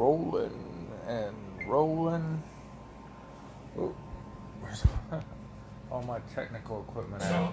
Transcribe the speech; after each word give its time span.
rolling 0.00 0.88
and 1.06 1.36
rolling. 1.68 2.42
Ooh, 3.76 3.94
where's 4.60 4.82
all 5.92 6.02
my 6.02 6.20
technical 6.34 6.80
equipment 6.88 7.22
at? 7.22 7.52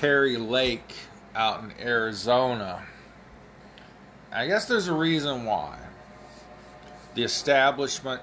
Kari 0.00 0.38
Lake 0.38 0.94
out 1.36 1.62
in 1.62 1.74
Arizona. 1.78 2.86
I 4.32 4.46
guess 4.46 4.66
there's 4.66 4.88
a 4.88 4.94
reason 4.94 5.44
why. 5.44 5.78
The 7.14 7.22
establishment 7.22 8.22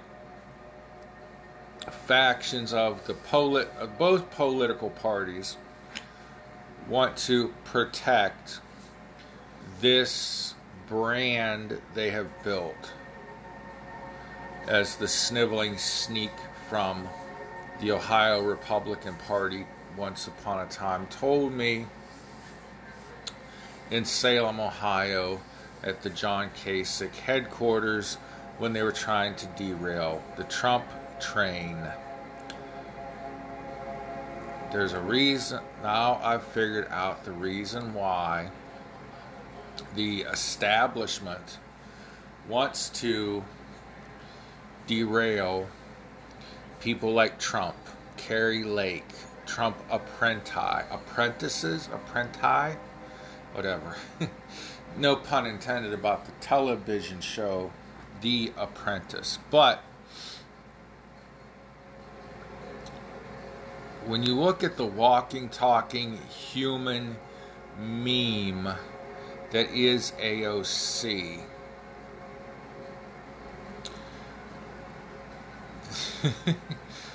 factions 2.07 2.73
of 2.73 3.05
the 3.05 3.13
polit- 3.13 3.69
of 3.77 3.95
both 3.99 4.31
political 4.31 4.89
parties 4.89 5.55
want 6.87 7.15
to 7.17 7.53
protect 7.63 8.59
this 9.79 10.55
brand 10.87 11.79
they 11.93 12.09
have 12.09 12.43
built 12.43 12.91
as 14.67 14.95
the 14.95 15.07
sniveling 15.07 15.77
sneak 15.77 16.31
from 16.69 17.07
the 17.81 17.91
Ohio 17.91 18.41
Republican 18.41 19.15
Party 19.27 19.67
once 19.97 20.27
upon 20.27 20.65
a 20.65 20.69
time 20.69 21.07
told 21.07 21.51
me 21.51 21.85
in 23.89 24.05
Salem, 24.05 24.59
Ohio, 24.59 25.39
at 25.83 26.01
the 26.01 26.09
John 26.09 26.49
Kasich 26.63 27.15
headquarters 27.15 28.15
when 28.57 28.73
they 28.73 28.83
were 28.83 28.91
trying 28.91 29.35
to 29.35 29.45
derail 29.57 30.21
the 30.35 30.43
Trump 30.45 30.85
train. 31.19 31.77
There's 34.71 34.93
a 34.93 34.99
reason, 34.99 35.61
now 35.81 36.19
I've 36.21 36.43
figured 36.43 36.87
out 36.89 37.23
the 37.23 37.31
reason 37.31 37.93
why 37.93 38.49
the 39.95 40.21
establishment 40.21 41.59
wants 42.49 42.89
to 42.89 43.43
derail 44.87 45.67
people 46.81 47.13
like 47.13 47.39
Trump, 47.39 47.75
Kari 48.17 48.63
Lake, 48.63 49.05
Trump 49.47 49.77
apprentice, 49.89 50.83
apprentices, 50.91 51.89
apprentice, 51.91 52.77
whatever. 53.53 53.95
no 54.97 55.15
pun 55.15 55.47
intended 55.47 55.93
about 55.93 56.25
the 56.25 56.31
television 56.41 57.21
show 57.21 57.71
The 58.21 58.51
Apprentice. 58.57 59.39
But 59.49 59.81
when 64.05 64.23
you 64.23 64.35
look 64.35 64.63
at 64.63 64.77
the 64.77 64.85
walking, 64.85 65.49
talking 65.49 66.17
human 66.29 67.17
meme 67.79 68.69
that 69.51 69.71
is 69.71 70.13
AOC, 70.19 71.41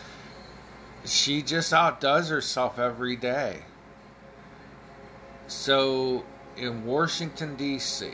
she 1.05 1.43
just 1.43 1.73
outdoes 1.73 2.29
herself 2.29 2.79
every 2.79 3.17
day. 3.17 3.63
So 5.49 6.25
in 6.57 6.85
Washington, 6.85 7.57
D.C., 7.57 8.11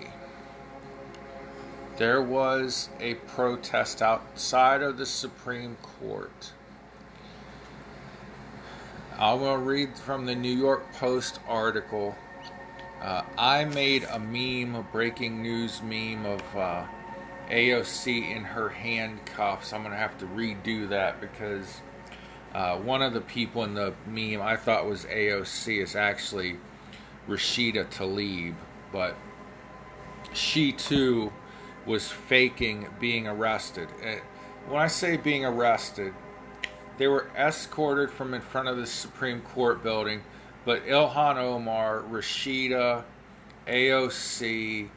there 1.97 2.23
was 2.23 2.89
a 3.01 3.15
protest 3.15 4.03
outside 4.03 4.83
of 4.83 4.99
the 4.99 5.07
Supreme 5.07 5.77
Court. 5.83 6.53
Going 9.19 9.41
to 9.41 9.59
read 9.59 9.99
from 9.99 10.27
the 10.27 10.35
New 10.35 10.57
York 10.57 10.93
Post 10.95 11.41
article. 11.49 12.15
Uh, 13.03 13.23
I 13.37 13.65
made 13.65 14.05
a 14.05 14.19
meme, 14.19 14.77
a 14.77 14.83
breaking 14.83 15.43
news 15.43 15.83
meme 15.83 16.25
of 16.25 16.57
uh, 16.57 16.85
AOC 17.51 18.37
in 18.37 18.45
her 18.45 18.69
handcuffs. 18.69 19.73
I'm 19.73 19.83
going 19.83 19.93
to 19.93 19.99
have 19.99 20.19
to 20.19 20.27
redo 20.27 20.89
that 20.91 21.21
because 21.21 21.81
uh, 22.55 22.77
one 22.79 23.03
of 23.03 23.13
the 23.13 23.21
people 23.21 23.65
in 23.65 23.75
the 23.75 23.93
meme 24.07 24.41
I 24.41 24.57
thought 24.57 24.87
was 24.87 25.05
AOC 25.05 25.83
is 25.83 25.95
actually 25.95 26.57
Rashida 27.29 27.87
Tlaib, 27.87 28.55
but 28.93 29.17
she 30.33 30.73
too 30.73 31.33
was 31.87 32.11
faking 32.11 32.89
being 33.01 33.27
arrested. 33.27 33.89
And 34.03 34.21
when 34.69 34.81
I 34.81 34.87
say 34.87 35.17
being 35.17 35.45
arrested, 35.45 36.15
they 36.99 37.07
were 37.07 37.31
escorted 37.37 38.11
from 38.11 38.35
in 38.35 38.41
front 38.41 38.69
of 38.69 38.77
the 38.77 38.87
Supreme 38.87 39.41
Court 39.41 39.83
building, 39.83 40.23
but 40.65 40.85
Ilhan 40.87 41.37
Omar, 41.37 42.03
Rashida, 42.11 43.05
AOC, 43.67 44.89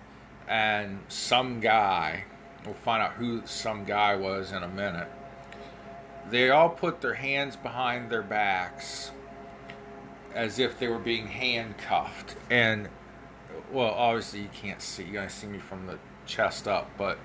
and 0.48 1.00
some 1.08 1.60
guy, 1.60 2.26
we'll 2.66 2.74
find 2.74 3.04
out 3.04 3.14
who 3.14 3.42
some 3.46 3.86
guy 3.86 4.16
was 4.16 4.52
in 4.52 4.64
a 4.64 4.68
minute, 4.68 5.08
they 6.30 6.50
all 6.50 6.70
put 6.70 7.02
their 7.02 7.16
hands 7.16 7.56
behind 7.56 8.10
their 8.10 8.22
backs 8.22 9.12
as 10.34 10.60
if 10.60 10.80
they 10.80 10.88
were 10.88 11.00
being 11.00 11.28
handcuffed. 11.28 12.36
And, 12.50 12.90
well, 13.72 13.92
obviously 13.92 14.42
you 14.42 14.50
can't 14.54 14.82
see, 14.82 15.04
you 15.04 15.14
guys 15.14 15.34
see 15.34 15.48
me 15.48 15.60
from 15.60 15.88
the 15.88 15.98
chest 16.26 16.68
up, 16.68 16.90
but 16.98 17.18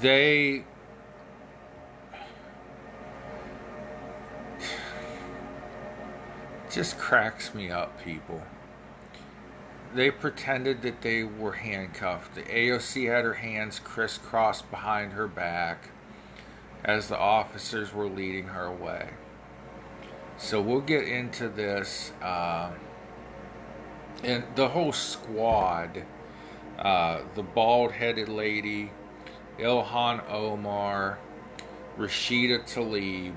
they 0.00 0.64
just 6.70 6.98
cracks 6.98 7.54
me 7.54 7.70
up, 7.70 8.02
people. 8.02 8.42
They 9.94 10.10
pretended 10.10 10.82
that 10.82 11.02
they 11.02 11.22
were 11.22 11.52
handcuffed. 11.52 12.34
The 12.34 12.42
AOC 12.42 13.08
had 13.14 13.24
her 13.24 13.34
hands 13.34 13.78
crisscrossed 13.78 14.68
behind 14.70 15.12
her 15.12 15.28
back 15.28 15.90
as 16.84 17.08
the 17.08 17.18
officers 17.18 17.92
were 17.92 18.08
leading 18.08 18.48
her 18.48 18.64
away. 18.64 19.10
So 20.36 20.60
we'll 20.60 20.80
get 20.80 21.04
into 21.08 21.48
this. 21.48 22.12
Uh, 22.22 22.70
and 24.22 24.44
the 24.54 24.68
whole 24.68 24.92
squad 24.92 26.04
uh, 26.78 27.20
the 27.34 27.42
bald 27.42 27.92
headed 27.92 28.28
lady, 28.28 28.90
Ilhan 29.58 30.28
Omar, 30.28 31.18
Rashida 31.98 32.64
Tlaib, 32.64 33.34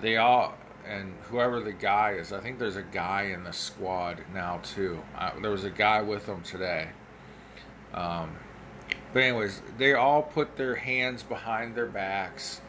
they 0.00 0.16
all, 0.16 0.54
and 0.86 1.14
whoever 1.24 1.60
the 1.60 1.72
guy 1.72 2.12
is, 2.12 2.32
I 2.32 2.40
think 2.40 2.58
there's 2.58 2.76
a 2.76 2.82
guy 2.82 3.24
in 3.24 3.44
the 3.44 3.52
squad 3.52 4.22
now 4.32 4.60
too. 4.62 5.02
Uh, 5.16 5.38
there 5.40 5.50
was 5.50 5.64
a 5.64 5.70
guy 5.70 6.00
with 6.00 6.26
them 6.26 6.42
today. 6.42 6.88
Um, 7.92 8.36
but, 9.14 9.22
anyways, 9.22 9.62
they 9.78 9.94
all 9.94 10.22
put 10.22 10.56
their 10.56 10.74
hands 10.74 11.22
behind 11.22 11.74
their 11.74 11.86
backs 11.86 12.60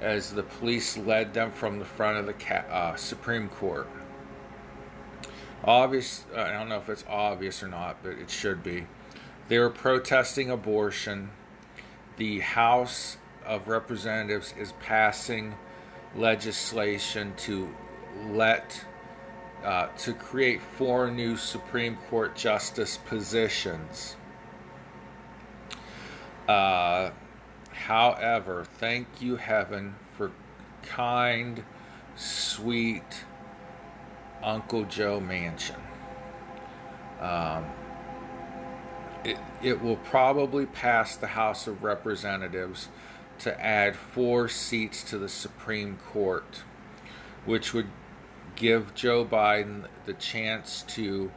as 0.00 0.32
the 0.32 0.44
police 0.44 0.96
led 0.96 1.34
them 1.34 1.50
from 1.50 1.80
the 1.80 1.84
front 1.84 2.18
of 2.18 2.26
the 2.26 2.72
uh, 2.72 2.94
Supreme 2.94 3.48
Court. 3.48 3.88
Obvious, 5.64 6.24
uh, 6.36 6.42
I 6.42 6.52
don't 6.52 6.68
know 6.68 6.76
if 6.76 6.88
it's 6.88 7.04
obvious 7.08 7.62
or 7.62 7.68
not, 7.68 7.96
but 8.02 8.12
it 8.12 8.30
should 8.30 8.62
be. 8.62 8.86
They 9.48 9.58
were 9.58 9.70
protesting 9.70 10.50
abortion. 10.50 11.30
The 12.16 12.40
House 12.40 13.16
of 13.44 13.66
Representatives 13.66 14.54
is 14.58 14.72
passing 14.80 15.54
legislation 16.14 17.34
to 17.38 17.74
let 18.30 18.84
uh, 19.64 19.88
to 19.98 20.12
create 20.12 20.62
four 20.62 21.10
new 21.10 21.36
Supreme 21.36 21.96
Court 22.08 22.36
justice 22.36 22.98
positions. 23.06 24.16
Uh, 26.48 27.10
however, 27.72 28.64
thank 28.64 29.06
you, 29.20 29.36
heaven, 29.36 29.94
for 30.16 30.32
kind, 30.82 31.62
sweet 32.16 33.24
Uncle 34.42 34.84
Joe 34.84 35.20
Manchin. 35.20 35.76
Um, 37.20 37.66
it, 39.24 39.36
it 39.62 39.82
will 39.82 39.96
probably 39.96 40.64
pass 40.64 41.16
the 41.16 41.26
House 41.26 41.66
of 41.66 41.82
Representatives 41.82 42.88
to 43.40 43.64
add 43.64 43.94
four 43.94 44.48
seats 44.48 45.02
to 45.04 45.18
the 45.18 45.28
Supreme 45.28 45.98
Court, 46.10 46.62
which 47.44 47.74
would 47.74 47.88
give 48.56 48.94
Joe 48.94 49.24
Biden 49.24 49.84
the 50.06 50.14
chance 50.14 50.82
to 50.88 51.30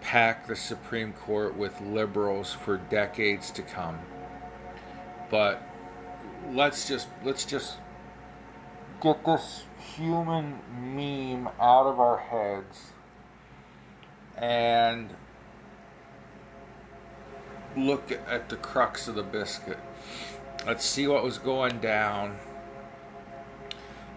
pack 0.00 0.46
the 0.46 0.56
Supreme 0.56 1.12
Court 1.12 1.56
with 1.56 1.78
liberals 1.80 2.52
for 2.52 2.78
decades 2.78 3.50
to 3.50 3.62
come. 3.62 3.98
But 5.30 5.62
let's 6.52 6.88
just 6.88 7.08
let's 7.24 7.44
just 7.44 7.78
get 9.02 9.24
this 9.24 9.64
human 9.94 10.60
meme 10.80 11.48
out 11.60 11.86
of 11.86 11.98
our 12.00 12.18
heads 12.18 12.92
and 14.36 15.10
look 17.76 18.10
at 18.10 18.48
the 18.48 18.56
crux 18.56 19.08
of 19.08 19.14
the 19.14 19.22
biscuit. 19.22 19.78
Let's 20.66 20.84
see 20.84 21.06
what 21.06 21.22
was 21.22 21.38
going 21.38 21.78
down. 21.78 22.38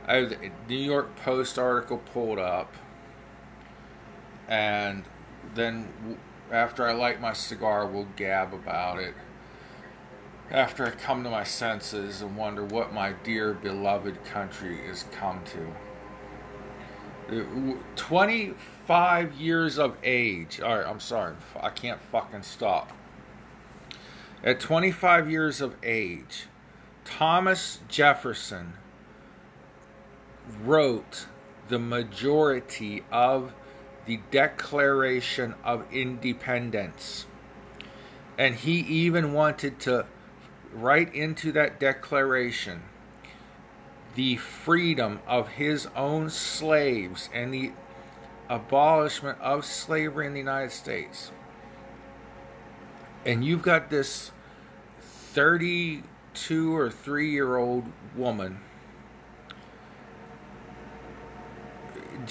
I 0.07 0.15
have 0.15 0.29
the 0.29 0.51
New 0.67 0.75
York 0.75 1.15
Post 1.17 1.59
article 1.59 1.99
pulled 2.13 2.39
up, 2.39 2.73
and 4.47 5.03
then 5.53 6.17
after 6.51 6.87
I 6.87 6.93
light 6.93 7.21
my 7.21 7.33
cigar, 7.33 7.85
we'll 7.85 8.07
gab 8.15 8.53
about 8.53 8.99
it. 8.99 9.13
After 10.51 10.87
I 10.87 10.91
come 10.91 11.23
to 11.23 11.29
my 11.29 11.43
senses 11.43 12.23
and 12.23 12.35
wonder 12.35 12.65
what 12.65 12.91
my 12.91 13.13
dear 13.23 13.53
beloved 13.53 14.23
country 14.25 14.79
has 14.87 15.05
come 15.11 15.43
to. 15.45 15.67
25 17.95 19.35
years 19.35 19.77
of 19.77 19.95
age. 20.03 20.59
All 20.59 20.77
right, 20.77 20.87
I'm 20.87 20.99
sorry. 20.99 21.35
I 21.59 21.69
can't 21.69 22.01
fucking 22.01 22.41
stop. 22.41 22.91
At 24.43 24.59
25 24.59 25.29
years 25.29 25.61
of 25.61 25.75
age, 25.83 26.47
Thomas 27.05 27.81
Jefferson 27.87 28.73
wrote 30.63 31.27
the 31.67 31.77
majority 31.77 33.03
of 33.11 33.53
the 34.07 34.19
Declaration 34.31 35.53
of 35.63 35.85
Independence. 35.91 37.27
And 38.37 38.55
he 38.55 38.79
even 38.79 39.33
wanted 39.33 39.79
to 39.81 40.07
write 40.73 41.13
into 41.13 41.51
that 41.51 41.79
declaration 41.79 42.81
the 44.15 44.35
freedom 44.37 45.19
of 45.27 45.47
his 45.49 45.87
own 45.95 46.29
slaves 46.29 47.29
and 47.33 47.53
the 47.53 47.71
abolishment 48.49 49.39
of 49.39 49.63
slavery 49.63 50.25
in 50.27 50.33
the 50.33 50.39
United 50.39 50.71
States. 50.71 51.31
And 53.25 53.45
you've 53.45 53.61
got 53.61 53.89
this 53.89 54.31
32 54.99 56.75
or 56.75 56.89
3 56.89 57.31
year 57.31 57.57
old 57.57 57.85
woman 58.15 58.59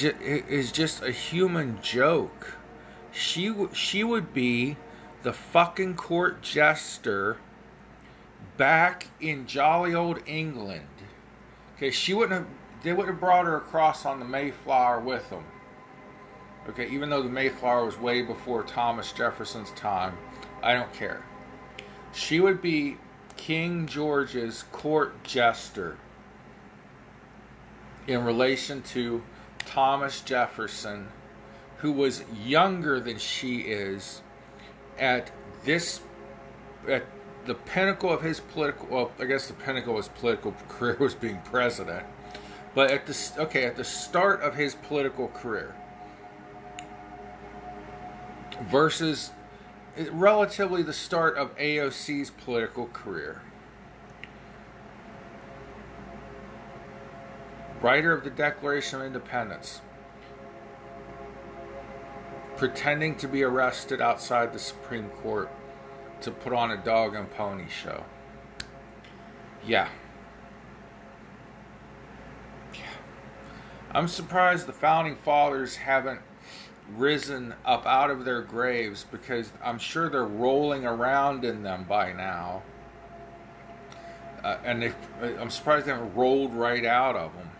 is 0.00 0.72
just 0.72 1.02
a 1.02 1.10
human 1.10 1.78
joke. 1.82 2.56
She 3.10 3.54
she 3.72 4.04
would 4.04 4.32
be 4.32 4.76
the 5.22 5.32
fucking 5.32 5.96
court 5.96 6.42
jester 6.42 7.38
back 8.58 9.06
in 9.20 9.46
jolly 9.46 9.94
old 9.94 10.20
England. 10.26 10.82
Okay, 11.76 11.90
she 11.90 12.12
wouldn't 12.12 12.40
have 12.40 12.48
they 12.82 12.92
would 12.92 13.08
have 13.08 13.18
brought 13.18 13.46
her 13.46 13.56
across 13.56 14.04
on 14.04 14.20
the 14.20 14.24
Mayflower 14.24 15.00
with 15.00 15.28
them. 15.30 15.44
Okay, 16.68 16.88
even 16.90 17.08
though 17.08 17.22
the 17.22 17.28
Mayflower 17.28 17.84
was 17.86 17.98
way 17.98 18.22
before 18.22 18.62
Thomas 18.62 19.10
Jefferson's 19.12 19.70
time, 19.72 20.16
I 20.62 20.74
don't 20.74 20.92
care. 20.92 21.24
She 22.12 22.40
would 22.40 22.60
be 22.60 22.98
King 23.36 23.86
George's 23.86 24.64
court 24.70 25.24
jester 25.24 25.96
in 28.06 28.24
relation 28.24 28.82
to 28.82 29.22
Thomas 29.60 30.20
Jefferson, 30.20 31.08
who 31.78 31.92
was 31.92 32.24
younger 32.44 33.00
than 33.00 33.18
she 33.18 33.58
is 33.58 34.22
at 34.98 35.30
this 35.64 36.00
at 36.88 37.04
the 37.48 37.54
pinnacle 37.54 38.12
of 38.12 38.20
his 38.20 38.40
political 38.40 38.86
well 38.88 39.10
I 39.18 39.24
guess 39.24 39.48
the 39.48 39.54
pinnacle 39.54 39.98
of 39.98 40.04
his 40.04 40.08
political 40.08 40.52
career 40.68 40.96
was 41.00 41.14
being 41.14 41.40
president. 41.44 42.06
But 42.74 42.90
at 42.90 43.06
the 43.06 43.32
okay 43.38 43.64
at 43.64 43.76
the 43.76 43.84
start 43.84 44.42
of 44.42 44.54
his 44.54 44.74
political 44.74 45.28
career 45.28 45.74
versus 48.70 49.30
eh, 49.96 50.06
relatively 50.12 50.82
the 50.82 50.92
start 50.92 51.36
of 51.36 51.56
AOC's 51.56 52.30
political 52.30 52.86
career 52.88 53.40
writer 57.80 58.12
of 58.12 58.24
the 58.24 58.30
Declaration 58.30 59.00
of 59.00 59.06
Independence, 59.06 59.80
pretending 62.56 63.14
to 63.14 63.28
be 63.28 63.44
arrested 63.44 64.00
outside 64.00 64.52
the 64.52 64.58
Supreme 64.58 65.08
Court 65.22 65.48
to 66.22 66.30
put 66.30 66.52
on 66.52 66.70
a 66.70 66.76
dog 66.76 67.14
and 67.14 67.30
pony 67.30 67.68
show. 67.68 68.04
Yeah. 69.66 69.88
Yeah. 72.74 72.80
I'm 73.92 74.08
surprised 74.08 74.66
the 74.66 74.72
founding 74.72 75.16
fathers 75.16 75.76
haven't 75.76 76.20
risen 76.96 77.54
up 77.64 77.84
out 77.86 78.10
of 78.10 78.24
their 78.24 78.42
graves 78.42 79.04
because 79.10 79.52
I'm 79.62 79.78
sure 79.78 80.08
they're 80.08 80.24
rolling 80.24 80.86
around 80.86 81.44
in 81.44 81.62
them 81.62 81.84
by 81.84 82.12
now. 82.12 82.62
Uh, 84.42 84.56
and 84.64 84.82
they, 84.82 84.92
I'm 85.20 85.50
surprised 85.50 85.86
they 85.86 85.92
haven't 85.92 86.14
rolled 86.14 86.54
right 86.54 86.84
out 86.84 87.16
of 87.16 87.34
them 87.34 87.50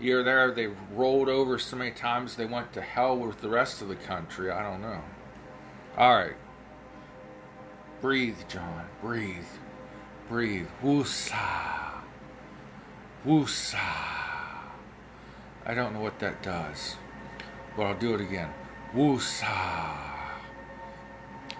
you're 0.00 0.22
there, 0.22 0.50
they've 0.50 0.76
rolled 0.94 1.28
over 1.28 1.58
so 1.58 1.76
many 1.76 1.90
times 1.90 2.36
they 2.36 2.46
went 2.46 2.72
to 2.72 2.80
hell 2.80 3.16
with 3.16 3.40
the 3.40 3.48
rest 3.48 3.82
of 3.82 3.88
the 3.88 3.96
country. 3.96 4.50
I 4.50 4.62
don't 4.62 4.80
know. 4.80 5.02
All 5.96 6.14
right. 6.14 6.36
Breathe, 8.00 8.38
John. 8.48 8.86
Breathe. 9.02 9.44
Breathe. 10.28 10.68
Woosa. 10.82 11.34
Woosa. 13.26 13.76
I 15.66 15.74
don't 15.74 15.92
know 15.92 16.00
what 16.00 16.18
that 16.20 16.42
does, 16.42 16.96
but 17.76 17.82
I'll 17.82 17.98
do 17.98 18.14
it 18.14 18.22
again. 18.22 18.48
Woosa. 18.94 19.96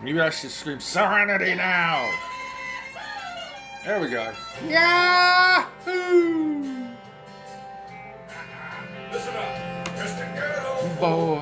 Maybe 0.03 0.19
I 0.19 0.31
should 0.31 0.51
scream 0.51 0.81
Serenity 0.81 1.55
now. 1.55 2.11
There 3.85 4.01
we 4.01 4.09
go. 4.09 4.33
Yahoo! 4.67 6.65
Listen 9.13 9.35
up, 9.37 9.87
just 9.97 10.19
a 10.19 10.27
girl. 10.35 10.97
boy. 10.99 11.40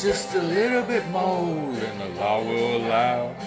Just 0.00 0.32
a 0.36 0.42
little 0.42 0.84
bit 0.84 1.08
more 1.08 1.72
than 1.72 1.98
the 1.98 2.08
law 2.20 2.40
will 2.40 2.76
allow. 2.76 3.34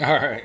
All 0.00 0.14
right. 0.14 0.44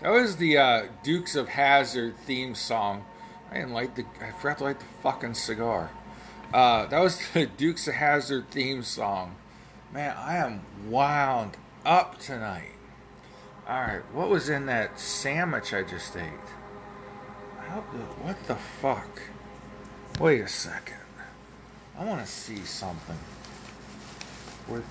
That 0.00 0.10
was 0.10 0.38
the 0.38 0.58
uh, 0.58 0.86
Dukes 1.04 1.36
of 1.36 1.50
Hazzard 1.50 2.16
theme 2.26 2.56
song. 2.56 3.04
I 3.52 3.58
didn't 3.58 3.70
light 3.70 3.94
the. 3.94 4.04
I 4.20 4.32
forgot 4.32 4.58
to 4.58 4.64
light 4.64 4.80
the 4.80 4.86
fucking 5.00 5.34
cigar. 5.34 5.90
Uh, 6.52 6.86
that 6.86 7.00
was 7.00 7.20
the 7.32 7.46
Dukes 7.56 7.88
of 7.88 7.94
Hazzard 7.94 8.50
theme 8.50 8.82
song. 8.82 9.36
Man, 9.92 10.16
I 10.16 10.36
am 10.36 10.62
wound 10.88 11.56
up 11.84 12.18
tonight. 12.18 12.72
All 13.68 13.80
right, 13.80 14.02
what 14.12 14.28
was 14.28 14.48
in 14.48 14.66
that 14.66 14.98
sandwich 15.00 15.74
I 15.74 15.82
just 15.82 16.16
ate? 16.16 16.24
How 17.68 17.80
what 17.80 18.42
the 18.46 18.54
fuck? 18.54 19.22
Wait 20.20 20.40
a 20.40 20.48
second. 20.48 20.96
I 21.98 22.04
want 22.04 22.24
to 22.24 22.30
see 22.30 22.58
something. 22.58 23.18
Where, 24.68 24.82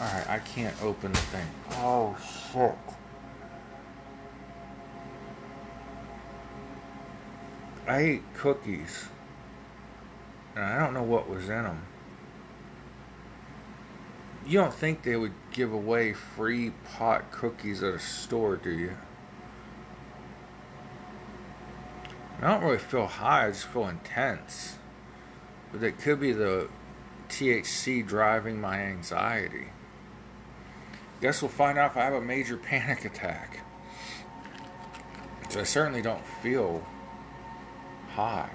Alright, 0.00 0.28
I 0.28 0.38
can't 0.40 0.74
open 0.82 1.12
the 1.12 1.18
thing. 1.18 1.46
Oh, 1.72 2.16
shit. 2.52 2.74
I 7.86 7.98
ate 7.98 8.34
cookies, 8.34 9.06
and 10.54 10.64
I 10.64 10.78
don't 10.78 10.94
know 10.94 11.02
what 11.02 11.28
was 11.28 11.44
in 11.44 11.64
them. 11.64 11.82
You 14.46 14.58
don't 14.58 14.74
think 14.74 15.02
they 15.02 15.16
would 15.16 15.32
give 15.52 15.72
away 15.72 16.12
free 16.12 16.72
pot 16.96 17.30
cookies 17.30 17.82
at 17.82 17.94
a 17.94 17.98
store, 17.98 18.56
do 18.56 18.70
you? 18.70 18.96
I 22.40 22.48
don't 22.48 22.62
really 22.64 22.78
feel 22.78 23.06
high, 23.06 23.46
I 23.46 23.50
just 23.50 23.66
feel 23.66 23.88
intense. 23.88 24.76
But 25.72 25.82
it 25.82 25.98
could 25.98 26.20
be 26.20 26.32
the 26.32 26.68
THC 27.28 28.06
driving 28.06 28.60
my 28.60 28.80
anxiety. 28.80 29.68
Guess 31.20 31.40
we'll 31.40 31.50
find 31.50 31.78
out 31.78 31.92
if 31.92 31.96
I 31.96 32.00
have 32.00 32.14
a 32.14 32.20
major 32.20 32.56
panic 32.58 33.04
attack. 33.04 33.60
'Cause 35.44 35.56
I 35.56 35.62
certainly 35.64 36.02
don't 36.02 36.24
feel 36.42 36.84
high. 38.14 38.50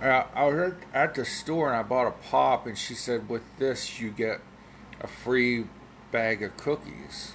I 0.00 0.44
was 0.44 0.74
at- 0.94 1.14
the 1.14 1.24
store 1.24 1.68
and 1.68 1.76
I 1.76 1.82
bought 1.82 2.06
a 2.06 2.12
pop, 2.30 2.66
and 2.66 2.76
she 2.76 2.94
said, 2.94 3.28
with 3.28 3.42
this, 3.58 4.00
you 4.00 4.10
get 4.10 4.40
a 5.00 5.06
free 5.06 5.66
bag 6.10 6.42
of 6.42 6.56
cookies. 6.56 7.32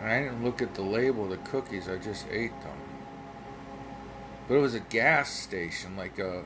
And 0.00 0.08
I 0.08 0.22
didn't 0.22 0.44
look 0.44 0.62
at 0.62 0.74
the 0.74 0.82
label 0.82 1.24
of 1.24 1.30
the 1.30 1.36
cookies, 1.38 1.88
I 1.88 1.96
just 1.96 2.26
ate 2.30 2.58
them. 2.62 2.78
But 4.48 4.54
it 4.54 4.60
was 4.60 4.74
a 4.74 4.80
gas 4.80 5.30
station, 5.30 5.96
like 5.96 6.18
a 6.18 6.44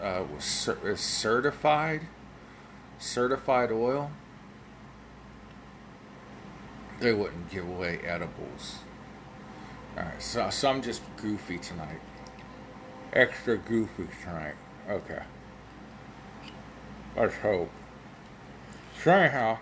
uh, 0.00 0.24
was 0.34 0.44
cer- 0.44 0.78
is 0.88 1.00
certified, 1.00 2.02
certified 2.98 3.70
oil. 3.70 4.10
They 7.00 7.12
wouldn't 7.12 7.50
give 7.50 7.68
away 7.68 8.00
edibles. 8.04 8.78
All 9.96 10.04
right, 10.04 10.22
so, 10.22 10.50
so 10.50 10.70
I'm 10.70 10.82
just 10.82 11.02
goofy 11.16 11.58
tonight, 11.58 12.00
extra 13.12 13.56
goofy 13.56 14.08
tonight. 14.22 14.54
Okay, 14.88 15.22
let's 17.16 17.36
hope. 17.36 17.70
So 19.02 19.12
anyhow, 19.12 19.58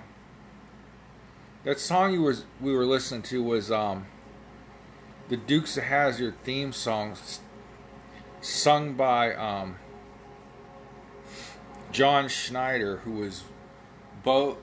that 1.65 1.79
song 1.79 2.15
you 2.15 2.23
was 2.23 2.45
we 2.61 2.73
were 2.73 2.87
listening 2.87 3.23
to 3.23 3.43
was 3.43 3.71
um 3.71 4.07
the 5.29 5.37
Dukes 5.37 5.77
of 5.77 5.85
Hazzard 5.85 6.35
theme 6.45 6.73
song, 6.73 7.17
sung 8.41 8.95
by 8.95 9.35
um 9.35 9.77
John 11.91 12.29
Schneider, 12.29 12.99
who 12.99 13.13
was 13.13 13.45
Bo 14.23 14.59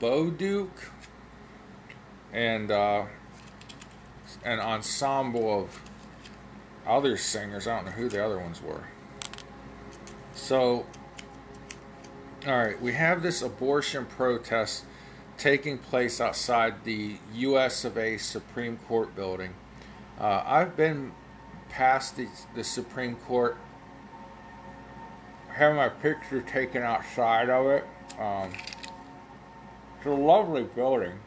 Bo 0.00 0.30
Duke 0.30 0.90
and 2.32 2.70
uh, 2.70 3.04
an 4.44 4.60
ensemble 4.60 5.62
of 5.62 5.80
other 6.86 7.16
singers. 7.16 7.66
I 7.66 7.76
don't 7.76 7.86
know 7.86 7.92
who 7.92 8.08
the 8.08 8.24
other 8.24 8.38
ones 8.38 8.62
were. 8.62 8.84
So, 10.34 10.86
all 12.46 12.58
right, 12.58 12.80
we 12.80 12.92
have 12.94 13.22
this 13.22 13.42
abortion 13.42 14.06
protest 14.06 14.84
taking 15.36 15.78
place 15.78 16.20
outside 16.20 16.84
the 16.84 17.16
U.S. 17.34 17.84
of 17.84 17.98
A. 17.98 18.16
Supreme 18.16 18.78
Court 18.88 19.14
building. 19.14 19.54
Uh, 20.18 20.42
I've 20.44 20.76
been 20.76 21.12
past 21.68 22.16
the, 22.16 22.28
the 22.54 22.64
Supreme 22.64 23.16
Court 23.16 23.56
having 25.48 25.76
my 25.76 25.88
picture 25.88 26.40
taken 26.42 26.82
outside 26.82 27.50
of 27.50 27.66
it. 27.66 27.86
Um, 28.18 28.52
it's 29.96 30.06
a 30.06 30.10
lovely 30.10 30.64
building. 30.64 31.18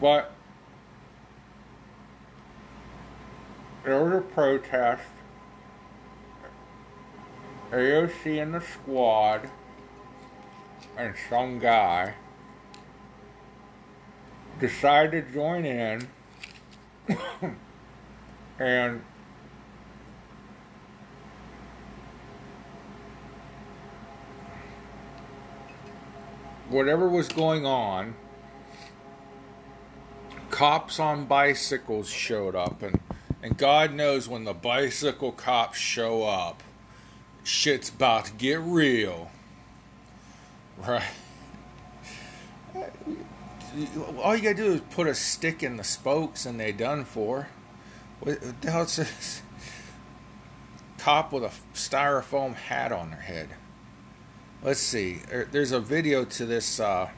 But 0.00 0.32
there 3.84 4.02
was 4.02 4.14
a 4.14 4.20
protest. 4.20 5.02
AOC 7.70 8.42
and 8.42 8.54
the 8.54 8.60
squad 8.60 9.48
and 10.96 11.14
some 11.28 11.58
guy 11.58 12.14
decided 14.58 15.28
to 15.28 15.32
join 15.32 15.64
in 15.64 16.08
and 18.58 19.02
whatever 26.68 27.08
was 27.08 27.28
going 27.28 27.64
on, 27.64 28.14
cops 30.60 31.00
on 31.00 31.24
bicycles 31.24 32.10
showed 32.10 32.54
up, 32.54 32.82
and, 32.82 33.00
and 33.42 33.56
God 33.56 33.94
knows 33.94 34.28
when 34.28 34.44
the 34.44 34.52
bicycle 34.52 35.32
cops 35.32 35.78
show 35.78 36.22
up, 36.22 36.62
shit's 37.42 37.88
about 37.88 38.26
to 38.26 38.32
get 38.34 38.60
real. 38.60 39.30
Right? 40.76 41.02
All 44.22 44.36
you 44.36 44.42
gotta 44.42 44.54
do 44.54 44.72
is 44.74 44.82
put 44.90 45.06
a 45.06 45.14
stick 45.14 45.62
in 45.62 45.78
the 45.78 45.84
spokes 45.84 46.44
and 46.44 46.60
they 46.60 46.72
done 46.72 47.06
for. 47.06 47.48
What 48.20 48.60
the 48.60 48.70
hell 48.70 48.82
is 48.82 48.96
this? 48.96 49.40
Cop 50.98 51.32
with 51.32 51.44
a 51.44 51.52
styrofoam 51.72 52.54
hat 52.54 52.92
on 52.92 53.12
their 53.12 53.20
head. 53.20 53.48
Let's 54.62 54.80
see. 54.80 55.22
There's 55.52 55.72
a 55.72 55.80
video 55.80 56.26
to 56.26 56.44
this 56.44 56.80
uh, 56.80 57.08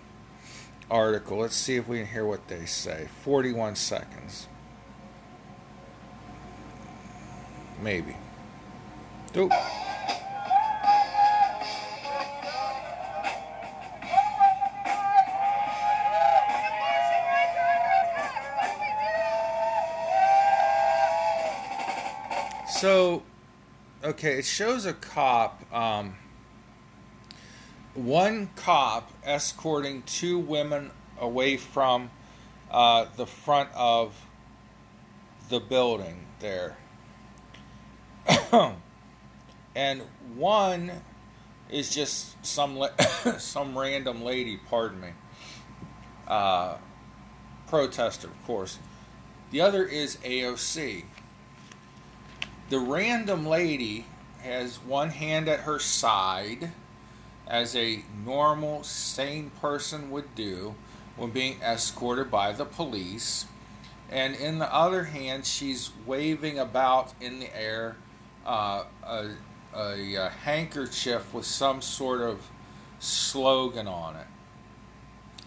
article. 0.93 1.39
Let's 1.39 1.57
see 1.57 1.77
if 1.77 1.89
we 1.89 1.99
can 1.99 2.07
hear 2.07 2.27
what 2.27 2.47
they 2.49 2.67
say. 2.67 3.09
41 3.23 3.77
seconds. 3.77 4.47
Maybe. 7.81 8.15
Oop. 9.37 9.53
So, 22.69 23.23
okay, 24.05 24.39
it 24.39 24.45
shows 24.45 24.87
a 24.87 24.93
cop. 24.93 25.63
Um, 25.73 26.17
one 27.95 28.49
cop 28.57 29.11
escorting 29.25 30.03
two 30.03 30.39
women 30.39 30.91
away 31.21 31.57
from 31.57 32.11
uh, 32.71 33.07
the 33.17 33.27
front 33.27 33.69
of 33.75 34.15
the 35.49 35.61
building 35.61 36.25
there. 36.41 36.77
and 39.75 40.03
one 40.35 40.91
is 41.71 41.95
just 41.95 42.45
some 42.45 42.77
la- 42.77 42.97
some 43.39 43.77
random 43.77 44.23
lady, 44.23 44.57
pardon 44.57 45.01
me, 45.01 45.09
uh, 46.29 46.77
protester, 47.67 48.29
of 48.29 48.47
course. 48.47 48.79
The 49.51 49.61
other 49.61 49.85
is 49.85 50.17
AOC. 50.19 51.05
The 52.71 52.79
random 52.79 53.47
lady 53.47 54.07
has 54.43 54.77
one 54.79 55.11
hand 55.11 55.49
at 55.49 55.61
her 55.61 55.79
side 55.79 56.73
as 57.53 57.77
a 57.77 58.03
normal, 58.25 58.83
sane 58.83 59.51
person 59.61 60.11
would 60.11 60.35
do 60.35 60.75
when 61.17 61.31
being 61.31 61.61
escorted 61.61 62.31
by 62.31 62.51
the 62.51 62.65
police. 62.65 63.45
And 64.11 64.35
in 64.35 64.59
the 64.59 64.75
other 64.75 65.05
hand, 65.05 65.45
she's 65.45 65.91
waving 66.07 66.59
about 66.59 67.13
in 67.21 67.41
the 67.41 67.55
air 67.55 67.97
uh, 68.47 68.85
a, 69.05 69.29
a, 69.77 70.17
uh 70.17 70.29
handkerchief 70.31 71.33
with 71.33 71.45
some 71.45 71.83
sort 71.83 72.23
of 72.23 72.41
slogan 72.99 73.87
on 73.87 74.17
it. 74.17 74.27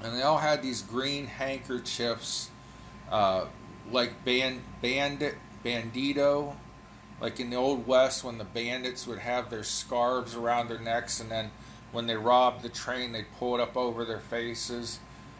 And 0.04 0.16
they 0.16 0.22
all 0.22 0.38
had 0.38 0.62
these 0.62 0.84
green 0.84 1.26
handkerchiefs, 1.26 2.52
uh, 3.10 3.46
like 3.92 4.24
band, 4.24 4.62
bandit, 4.80 5.36
bandito, 5.64 6.56
like 7.20 7.40
in 7.40 7.50
the 7.50 7.56
old 7.56 7.88
west 7.88 8.24
when 8.24 8.38
the 8.38 8.44
bandits 8.44 9.08
would 9.08 9.20
have 9.20 9.50
their 9.50 9.64
scarves 9.64 10.36
around 10.36 10.70
their 10.70 10.80
necks 10.80 11.20
and 11.20 11.32
then 11.32 11.50
when 11.96 12.08
they 12.08 12.16
robbed 12.18 12.62
the 12.62 12.70
train 12.70 13.14
they 13.14 13.24
pulled 13.40 13.62
up 13.62 13.78
over 13.78 14.04
their 14.04 14.20
faces. 14.20 15.00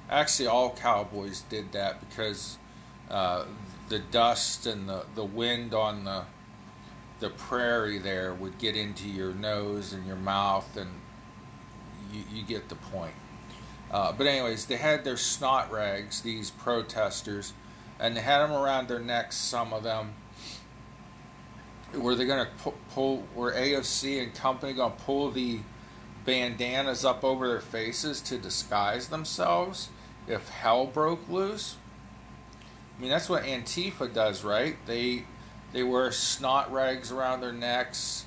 Actually 0.10 0.48
all 0.48 0.72
cowboys 0.74 1.42
did 1.50 1.72
that 1.74 2.00
because 2.00 2.58
uh, 3.10 3.44
the 3.90 4.00
dust 4.00 4.66
and 4.66 4.88
the, 4.88 5.06
the 5.16 5.24
wind 5.24 5.74
on 5.74 6.06
the 6.06 6.24
the 7.20 7.30
prairie 7.30 7.98
there 7.98 8.34
would 8.34 8.58
get 8.58 8.76
into 8.76 9.08
your 9.08 9.34
nose 9.34 9.94
and 9.94 10.06
your 10.06 10.18
mouth 10.18 10.76
and 10.76 10.90
you, 12.12 12.22
you 12.32 12.44
get 12.44 12.68
the 12.70 12.76
point. 12.76 13.14
Uh, 13.92 14.12
but 14.12 14.26
anyways 14.26 14.66
they 14.66 14.78
had 14.78 15.04
their 15.04 15.18
snot 15.18 15.72
rags 15.72 16.22
these 16.22 16.52
protesters 16.52 17.54
and 18.00 18.16
they 18.16 18.22
had 18.22 18.40
them 18.40 18.52
around 18.52 18.88
their 18.88 19.00
necks 19.00 19.36
some 19.36 19.74
of 19.74 19.84
them. 19.84 20.14
Were 21.94 22.16
they 22.16 22.26
going 22.26 22.46
to 22.46 22.52
pull, 22.64 22.74
pull 22.92 23.24
were 23.36 23.54
AOC 23.54 24.22
and 24.24 24.34
company 24.34 24.74
going 24.74 24.92
to 24.92 25.04
pull 25.04 25.32
the 25.32 25.60
bandanas 26.26 27.06
up 27.06 27.24
over 27.24 27.48
their 27.48 27.62
faces 27.62 28.20
to 28.22 28.38
disguise 28.38 29.10
themselves 29.10 29.90
if 30.28 30.50
hell 30.50 30.88
broke 30.88 31.30
loose. 31.30 31.78
I 32.98 33.02
mean, 33.02 33.10
that's 33.10 33.30
what 33.30 33.44
Antifa 33.44 34.12
does, 34.12 34.44
right? 34.44 34.78
They 34.86 35.26
they 35.72 35.84
wear 35.84 36.12
snot 36.12 36.72
rags 36.72 37.12
around 37.12 37.42
their 37.42 37.52
necks, 37.52 38.26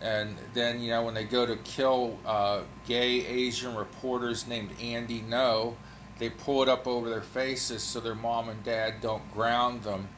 and 0.00 0.36
then 0.54 0.80
you 0.80 0.90
know 0.90 1.02
when 1.02 1.14
they 1.14 1.24
go 1.24 1.44
to 1.44 1.56
kill 1.56 2.18
uh, 2.24 2.60
gay 2.86 3.26
Asian 3.26 3.74
reporters 3.74 4.46
named 4.46 4.70
Andy 4.80 5.20
Ngo, 5.20 5.74
they 6.18 6.30
pull 6.30 6.62
it 6.62 6.68
up 6.68 6.86
over 6.86 7.10
their 7.10 7.22
faces 7.22 7.82
so 7.82 8.00
their 8.00 8.14
mom 8.14 8.48
and 8.48 8.62
dad 8.62 9.00
don't 9.00 9.32
ground 9.32 9.82
them 9.82 10.08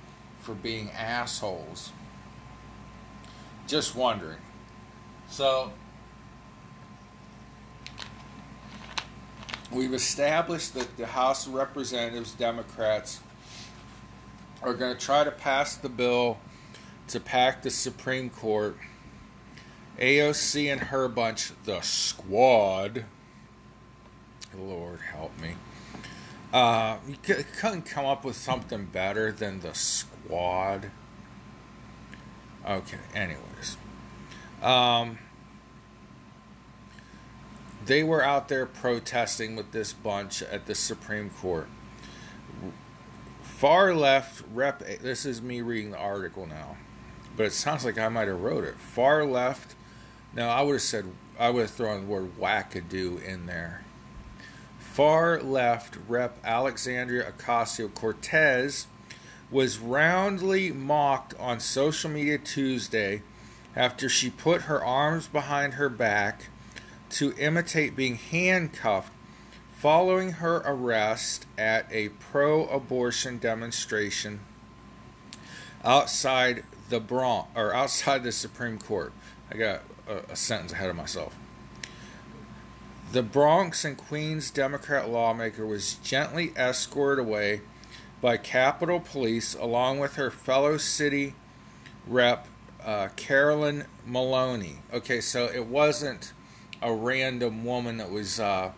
for 0.40 0.54
being 0.54 0.90
assholes. 0.90 1.90
Just 3.66 3.96
wondering. 3.96 4.38
So 5.28 5.72
we've 9.70 9.94
established 9.94 10.74
that 10.74 10.96
the 10.96 11.06
House 11.06 11.46
of 11.46 11.54
Representatives 11.54 12.32
Democrats 12.32 13.20
are 14.62 14.74
going 14.74 14.96
to 14.96 15.00
try 15.00 15.24
to 15.24 15.30
pass 15.30 15.76
the 15.76 15.88
bill 15.88 16.38
to 17.08 17.20
pack 17.20 17.62
the 17.62 17.70
Supreme 17.70 18.30
Court. 18.30 18.76
AOC 19.98 20.70
and 20.70 20.80
her 20.80 21.08
bunch, 21.08 21.52
the 21.64 21.80
squad. 21.80 23.04
Lord 24.56 25.00
help 25.00 25.38
me. 25.40 25.54
Uh, 26.52 26.98
you 27.08 27.16
couldn't 27.22 27.82
come 27.82 28.06
up 28.06 28.24
with 28.24 28.36
something 28.36 28.86
better 28.86 29.32
than 29.32 29.60
the 29.60 29.74
squad. 29.74 30.90
Okay, 32.66 32.98
anyways. 33.14 33.76
Um, 34.62 35.18
they 37.86 38.02
were 38.02 38.22
out 38.22 38.48
there 38.48 38.66
protesting 38.66 39.56
with 39.56 39.72
this 39.72 39.92
bunch 39.92 40.42
at 40.42 40.66
the 40.66 40.74
Supreme 40.74 41.30
Court. 41.30 41.68
Far 43.42 43.94
left 43.94 44.42
rep. 44.52 44.80
This 45.00 45.24
is 45.24 45.40
me 45.40 45.62
reading 45.62 45.92
the 45.92 45.98
article 45.98 46.46
now, 46.46 46.76
but 47.36 47.46
it 47.46 47.52
sounds 47.52 47.84
like 47.84 47.98
I 47.98 48.08
might 48.08 48.28
have 48.28 48.40
wrote 48.40 48.64
it. 48.64 48.76
Far 48.76 49.24
left. 49.24 49.74
Now 50.34 50.50
I 50.50 50.62
would 50.62 50.74
have 50.74 50.82
said 50.82 51.06
I 51.38 51.50
would 51.50 51.62
have 51.62 51.70
thrown 51.70 52.02
the 52.02 52.06
word 52.06 52.38
wackadoo 52.38 53.22
in 53.24 53.46
there. 53.46 53.82
Far 54.78 55.40
left 55.40 55.96
Rep. 56.08 56.38
Alexandria 56.44 57.32
Ocasio 57.32 57.92
Cortez 57.92 58.86
was 59.50 59.78
roundly 59.78 60.72
mocked 60.72 61.34
on 61.38 61.60
social 61.60 62.10
media 62.10 62.36
Tuesday 62.36 63.22
after 63.76 64.08
she 64.08 64.28
put 64.28 64.62
her 64.62 64.84
arms 64.84 65.28
behind 65.28 65.74
her 65.74 65.88
back 65.88 66.46
to 67.16 67.32
imitate 67.38 67.96
being 67.96 68.16
handcuffed 68.16 69.10
following 69.78 70.32
her 70.32 70.56
arrest 70.66 71.46
at 71.56 71.86
a 71.90 72.10
pro 72.10 72.66
abortion 72.66 73.38
demonstration 73.38 74.40
outside 75.82 76.62
the 76.90 77.00
Bronx 77.00 77.48
or 77.54 77.74
outside 77.74 78.22
the 78.22 78.32
Supreme 78.32 78.78
Court. 78.78 79.14
I 79.50 79.56
got 79.56 79.82
a, 80.06 80.32
a, 80.32 80.36
sentence 80.36 80.72
ahead 80.72 80.90
of 80.90 80.96
myself. 80.96 81.34
The 83.12 83.22
Bronx 83.22 83.82
and 83.84 83.96
Queens 83.96 84.50
Democrat 84.50 85.08
lawmaker 85.08 85.66
was 85.66 85.94
gently 85.94 86.52
escorted 86.54 87.24
away 87.24 87.62
by 88.20 88.36
Capitol 88.36 89.00
Police 89.00 89.54
along 89.54 90.00
with 90.00 90.16
her 90.16 90.30
fellow 90.30 90.76
city 90.76 91.34
rep 92.06 92.46
uh, 92.84 93.08
Carolyn 93.16 93.86
Maloney. 94.04 94.80
Okay, 94.92 95.22
so 95.22 95.46
it 95.46 95.64
wasn't 95.64 96.34
a 96.82 96.92
random 96.92 97.64
woman 97.64 97.96
that 97.98 98.10
was 98.10 98.40
uh, 98.40 98.72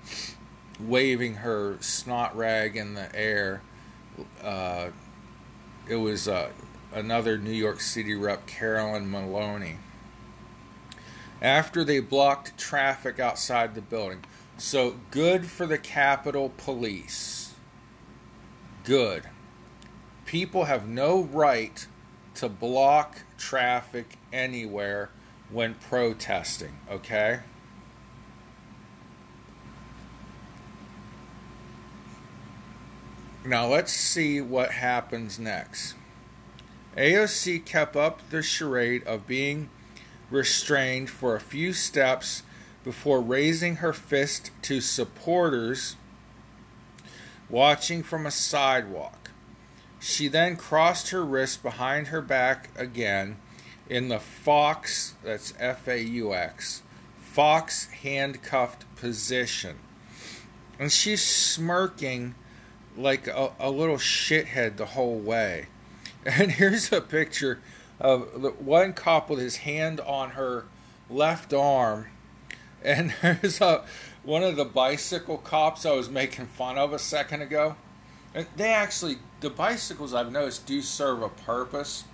waving 0.81 1.35
her 1.35 1.77
snot 1.81 2.37
rag 2.37 2.77
in 2.77 2.95
the 2.95 3.15
air. 3.15 3.63
Uh, 4.43 4.89
it 5.89 5.97
was 5.97 6.29
uh, 6.29 6.51
another 6.93 7.39
New 7.39 7.53
York 7.53 7.81
City 7.81 8.15
rep, 8.15 8.47
Carolyn 8.47 9.11
Maloney. 9.11 9.77
After 11.41 11.85
they 11.85 12.01
blocked 12.01 12.59
traffic 12.59 13.21
outside 13.21 13.75
the 13.75 13.81
building. 13.81 14.25
So 14.57 14.97
good 15.13 15.47
for 15.47 15.67
the 15.67 15.79
Capitol 15.79 16.53
Police. 16.57 17.55
Good. 18.83 19.25
People 20.27 20.65
have 20.65 20.89
no 20.89 21.23
right 21.23 21.87
to 22.35 22.49
block 22.49 23.23
traffic 23.37 24.17
anywhere 24.33 25.11
when 25.51 25.75
protesting, 25.75 26.79
okay? 26.91 27.41
Now 33.45 33.67
let's 33.67 33.93
see 33.93 34.41
what 34.41 34.73
happens 34.73 35.39
next. 35.39 35.95
AOC 36.97 37.65
kept 37.65 37.97
up 37.97 38.29
the 38.31 38.43
charade 38.43 39.07
of 39.07 39.27
being 39.27 39.71
restrained 40.31 41.09
for 41.09 41.37
a 41.37 41.41
few 41.41 41.73
steps 41.73 42.43
before 42.85 43.21
raising 43.21 43.77
her 43.77 43.93
fist 43.93 44.51
to 44.63 44.81
supporters 44.81 45.97
watching 47.49 48.03
from 48.03 48.27
a 48.27 48.31
sidewalk. 48.31 49.31
She 50.01 50.29
then 50.29 50.57
crossed 50.57 51.11
her 51.11 51.25
wrist 51.25 51.63
behind 51.63 52.09
her 52.09 52.21
back 52.21 52.71
again 52.77 53.37
in 53.89 54.09
the 54.09 54.21
Fox, 54.21 55.15
that's 55.25 55.55
F 55.59 55.89
A 55.89 56.01
U 56.03 56.35
X, 56.35 56.83
Fox 57.19 57.87
handcuffed 57.87 58.85
position. 58.97 59.79
And 60.79 60.93
she's 60.93 61.23
smirking 61.23 62.35
like 62.99 63.29
a, 63.29 63.53
a 63.61 63.71
little 63.71 63.97
shithead 63.97 64.77
the 64.77 64.87
whole 64.87 65.19
way. 65.19 65.67
And 66.27 66.51
here's 66.51 66.93
a 66.93 67.01
picture 67.01 67.61
of 68.01 68.61
one 68.61 68.93
cop 68.93 69.31
with 69.31 69.39
his 69.39 69.59
hand 69.59 70.01
on 70.01 70.31
her 70.31 70.65
left 71.09 71.55
arm. 71.55 72.09
And 72.83 73.15
there's 73.23 73.61
a, 73.61 73.85
one 74.25 74.43
of 74.43 74.57
the 74.57 74.65
bicycle 74.65 75.39
cops 75.39 75.87
I 75.87 75.93
was 75.93 76.11
making 76.11 76.47
fun 76.47 76.77
of 76.77 76.93
a 76.93 76.99
second 76.99 77.41
ago. 77.43 77.77
And 78.35 78.47
they 78.57 78.69
actually 78.69 79.19
the 79.41 79.51
bicycles 79.51 80.13
I've 80.13 80.33
noticed 80.33 80.67
do 80.67 80.83
serve 80.83 81.23
a 81.23 81.29
purpose. 81.29 82.05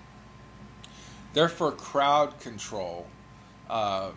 They're 1.33 1.49
for 1.49 1.73
crowd 1.73 2.39
control, 2.39 3.07
uh, 3.69 4.11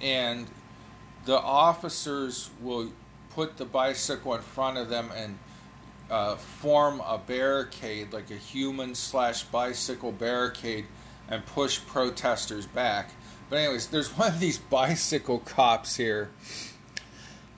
and 0.00 0.48
the 1.26 1.38
officers 1.38 2.50
will 2.60 2.90
put 3.30 3.56
the 3.56 3.64
bicycle 3.64 4.34
in 4.34 4.40
front 4.40 4.78
of 4.78 4.88
them 4.88 5.10
and 5.14 5.38
uh, 6.10 6.36
form 6.36 7.00
a 7.00 7.18
barricade, 7.18 8.12
like 8.12 8.30
a 8.30 8.36
human 8.36 8.94
slash 8.94 9.44
bicycle 9.44 10.12
barricade, 10.12 10.86
and 11.28 11.44
push 11.46 11.80
protesters 11.86 12.66
back. 12.66 13.10
But 13.50 13.56
anyways, 13.56 13.88
there's 13.88 14.16
one 14.16 14.28
of 14.28 14.40
these 14.40 14.58
bicycle 14.58 15.38
cops 15.40 15.96
here, 15.96 16.30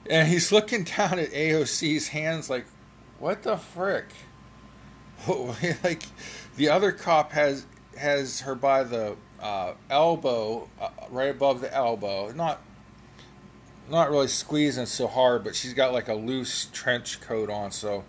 and 0.08 0.28
he's 0.28 0.52
looking 0.52 0.84
down 0.84 1.18
at 1.18 1.30
AOC's 1.30 2.08
hands 2.08 2.50
like, 2.50 2.66
"What 3.18 3.42
the 3.42 3.56
frick?" 3.56 4.06
like 5.84 6.04
the 6.56 6.68
other 6.68 6.92
cop 6.92 7.32
has 7.32 7.66
has 7.96 8.40
her 8.40 8.54
by 8.54 8.84
the 8.84 9.16
uh, 9.40 9.74
elbow, 9.88 10.68
uh, 10.80 10.90
right 11.10 11.30
above 11.30 11.60
the 11.60 11.72
elbow. 11.74 12.32
Not 12.32 12.60
not 13.90 14.10
really 14.10 14.28
squeezing 14.28 14.86
so 14.86 15.06
hard, 15.06 15.42
but 15.42 15.56
she's 15.56 15.74
got 15.74 15.92
like 15.92 16.08
a 16.08 16.14
loose 16.14 16.68
trench 16.72 17.20
coat 17.20 17.50
on, 17.50 17.70
so 17.72 18.04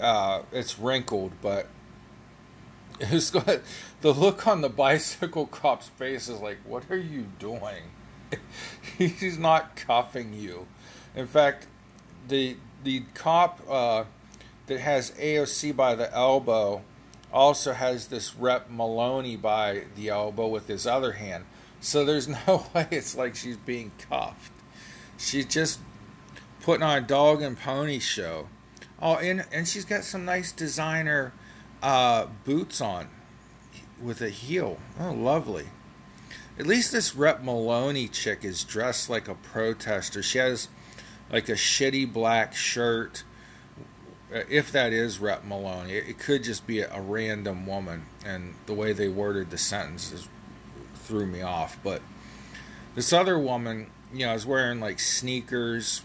uh, 0.00 0.42
it's 0.52 0.78
wrinkled. 0.78 1.32
But 1.42 1.68
it's 3.00 3.30
got 3.30 3.60
the 4.00 4.12
look 4.12 4.46
on 4.46 4.60
the 4.60 4.68
bicycle 4.68 5.46
cop's 5.46 5.88
face 5.88 6.28
is 6.28 6.40
like, 6.40 6.58
"What 6.64 6.90
are 6.90 6.98
you 6.98 7.26
doing?" 7.38 7.82
He's 8.98 9.38
not 9.38 9.76
cuffing 9.76 10.32
you. 10.32 10.66
In 11.14 11.26
fact, 11.26 11.66
the 12.28 12.56
the 12.84 13.04
cop 13.14 13.60
uh, 13.68 14.04
that 14.66 14.80
has 14.80 15.10
AOC 15.12 15.74
by 15.74 15.94
the 15.94 16.12
elbow 16.14 16.82
also 17.32 17.72
has 17.72 18.06
this 18.06 18.34
rep 18.36 18.70
Maloney 18.70 19.36
by 19.36 19.82
the 19.96 20.08
elbow 20.08 20.46
with 20.46 20.68
his 20.68 20.86
other 20.86 21.12
hand. 21.12 21.44
So 21.80 22.04
there's 22.04 22.28
no 22.46 22.66
way 22.74 22.88
it's 22.90 23.16
like 23.16 23.36
she's 23.36 23.56
being 23.56 23.92
cuffed. 24.08 24.52
She's 25.18 25.46
just 25.46 25.80
putting 26.60 26.82
on 26.82 26.98
a 26.98 27.00
dog 27.00 27.42
and 27.42 27.58
pony 27.58 27.98
show. 27.98 28.48
Oh, 29.00 29.16
and 29.16 29.44
and 29.52 29.68
she's 29.68 29.84
got 29.84 30.04
some 30.04 30.24
nice 30.24 30.52
designer 30.52 31.32
uh, 31.82 32.26
boots 32.44 32.80
on 32.80 33.08
with 34.00 34.20
a 34.22 34.30
heel. 34.30 34.78
Oh, 34.98 35.12
lovely. 35.12 35.66
At 36.58 36.66
least 36.66 36.92
this 36.92 37.14
Rep 37.14 37.42
Maloney 37.42 38.08
chick 38.08 38.44
is 38.44 38.64
dressed 38.64 39.10
like 39.10 39.28
a 39.28 39.34
protester. 39.34 40.22
She 40.22 40.38
has 40.38 40.68
like 41.30 41.48
a 41.48 41.52
shitty 41.52 42.10
black 42.10 42.54
shirt 42.54 43.24
uh, 44.34 44.40
if 44.50 44.72
that 44.72 44.92
is 44.92 45.20
Rep 45.20 45.44
Maloney, 45.44 45.92
it 45.92 46.18
could 46.18 46.42
just 46.42 46.66
be 46.66 46.80
a, 46.80 47.00
random 47.00 47.64
woman, 47.64 48.06
and 48.24 48.54
the 48.66 48.74
way 48.74 48.92
they 48.92 49.08
worded 49.08 49.50
the 49.50 49.58
sentences 49.58 50.28
threw 50.94 51.26
me 51.26 51.42
off. 51.42 51.78
But 51.84 52.02
this 52.96 53.12
other 53.12 53.38
woman 53.38 53.90
you 54.12 54.26
know, 54.26 54.34
is 54.34 54.44
wearing 54.44 54.80
like 54.80 54.98
sneakers, 54.98 56.02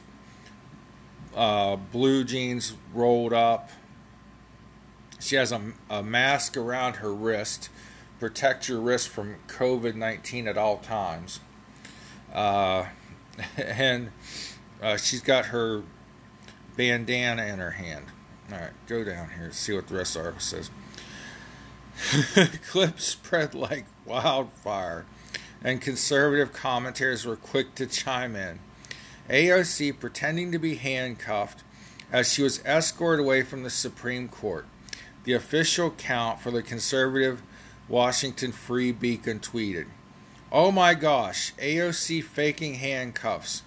uh, 1.35 1.75
blue 1.75 2.23
jeans 2.23 2.73
rolled 2.93 3.33
up. 3.33 3.69
She 5.19 5.35
has 5.35 5.51
a, 5.51 5.61
a 5.89 6.01
mask 6.01 6.57
around 6.57 6.97
her 6.97 7.13
wrist, 7.13 7.69
protect 8.19 8.67
your 8.67 8.79
wrist 8.79 9.09
from 9.09 9.35
COVID 9.47 9.95
19 9.95 10.47
at 10.47 10.57
all 10.57 10.77
times. 10.77 11.39
Uh, 12.33 12.85
and 13.57 14.11
uh, 14.81 14.97
she's 14.97 15.21
got 15.21 15.47
her 15.47 15.83
bandana 16.75 17.45
in 17.45 17.59
her 17.59 17.71
hand. 17.71 18.05
All 18.51 18.59
right, 18.59 18.71
go 18.87 19.03
down 19.03 19.29
here 19.37 19.51
see 19.51 19.73
what 19.73 19.87
the 19.87 19.95
rest 19.95 20.15
of 20.15 20.23
the 20.23 20.29
article 20.29 20.41
says. 20.41 20.71
Clips 22.69 23.05
spread 23.05 23.53
like 23.53 23.85
wildfire, 24.05 25.05
and 25.63 25.79
conservative 25.79 26.51
commentators 26.51 27.25
were 27.25 27.35
quick 27.35 27.75
to 27.75 27.85
chime 27.85 28.35
in. 28.35 28.59
AOC 29.31 29.97
pretending 29.97 30.51
to 30.51 30.59
be 30.59 30.75
handcuffed 30.75 31.63
as 32.11 32.31
she 32.31 32.43
was 32.43 32.63
escorted 32.65 33.23
away 33.23 33.41
from 33.43 33.63
the 33.63 33.69
Supreme 33.69 34.27
Court. 34.27 34.65
The 35.23 35.33
official 35.33 35.91
count 35.91 36.41
for 36.41 36.51
the 36.51 36.61
conservative 36.61 37.41
Washington 37.87 38.51
Free 38.51 38.91
Beacon 38.91 39.39
tweeted, 39.39 39.85
Oh 40.51 40.71
my 40.71 40.93
gosh, 40.93 41.53
AOC 41.55 42.23
faking 42.23 42.75
handcuffs, 42.75 43.63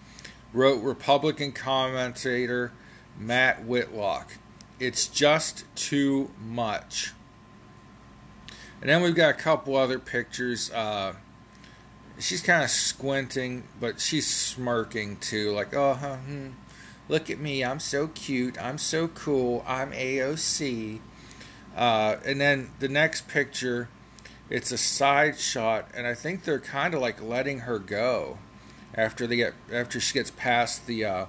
wrote 0.53 0.83
Republican 0.83 1.53
commentator 1.53 2.73
Matt 3.19 3.65
Whitlock. 3.65 4.33
It's 4.79 5.07
just 5.07 5.65
too 5.75 6.31
much. 6.39 7.13
And 8.81 8.91
then 8.91 9.01
we've 9.01 9.15
got 9.15 9.31
a 9.31 9.39
couple 9.39 9.77
other 9.77 9.99
pictures. 9.99 10.71
Uh, 10.71 11.15
she's 12.19 12.43
kind 12.43 12.63
of 12.63 12.71
squinting, 12.71 13.65
but 13.81 14.01
she's 14.01 14.27
smirking 14.27 15.17
too, 15.17 15.53
like, 15.53 15.75
oh, 15.75 15.95
huh, 15.95 16.17
hmm, 16.17 16.49
look 17.09 17.31
at 17.31 17.39
me, 17.39 17.65
I'm 17.65 17.81
so 17.81 18.09
cute, 18.09 18.61
I'm 18.61 18.79
so 18.79 19.09
cool, 19.09 19.65
I'm 19.67 19.93
AOC. 19.93 21.01
Uh, 21.77 22.17
and 22.25 22.41
then 22.41 22.71
the 22.79 22.89
next 22.89 23.29
picture, 23.29 23.89
it's 24.49 24.71
a 24.71 24.79
side 24.79 25.39
shot, 25.39 25.89
and 25.95 26.07
I 26.07 26.15
think 26.15 26.45
they're 26.45 26.61
kind 26.61 26.95
of 26.95 27.01
like 27.01 27.21
letting 27.23 27.61
her 27.61 27.79
go 27.79 28.39
after 28.95 29.27
they 29.27 29.37
get 29.37 29.55
after 29.73 29.99
she 29.99 30.15
gets 30.15 30.31
past 30.31 30.87
the 30.87 31.05
uh, 31.05 31.27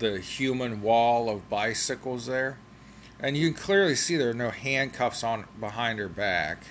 the 0.00 0.18
human 0.18 0.82
wall 0.82 1.30
of 1.30 1.48
bicycles 1.48 2.26
there, 2.26 2.58
and 3.20 3.36
you 3.36 3.52
can 3.52 3.62
clearly 3.62 3.94
see 3.94 4.16
there 4.16 4.30
are 4.30 4.34
no 4.34 4.50
handcuffs 4.50 5.22
on 5.22 5.44
behind 5.60 6.00
her 6.00 6.08
back. 6.08 6.64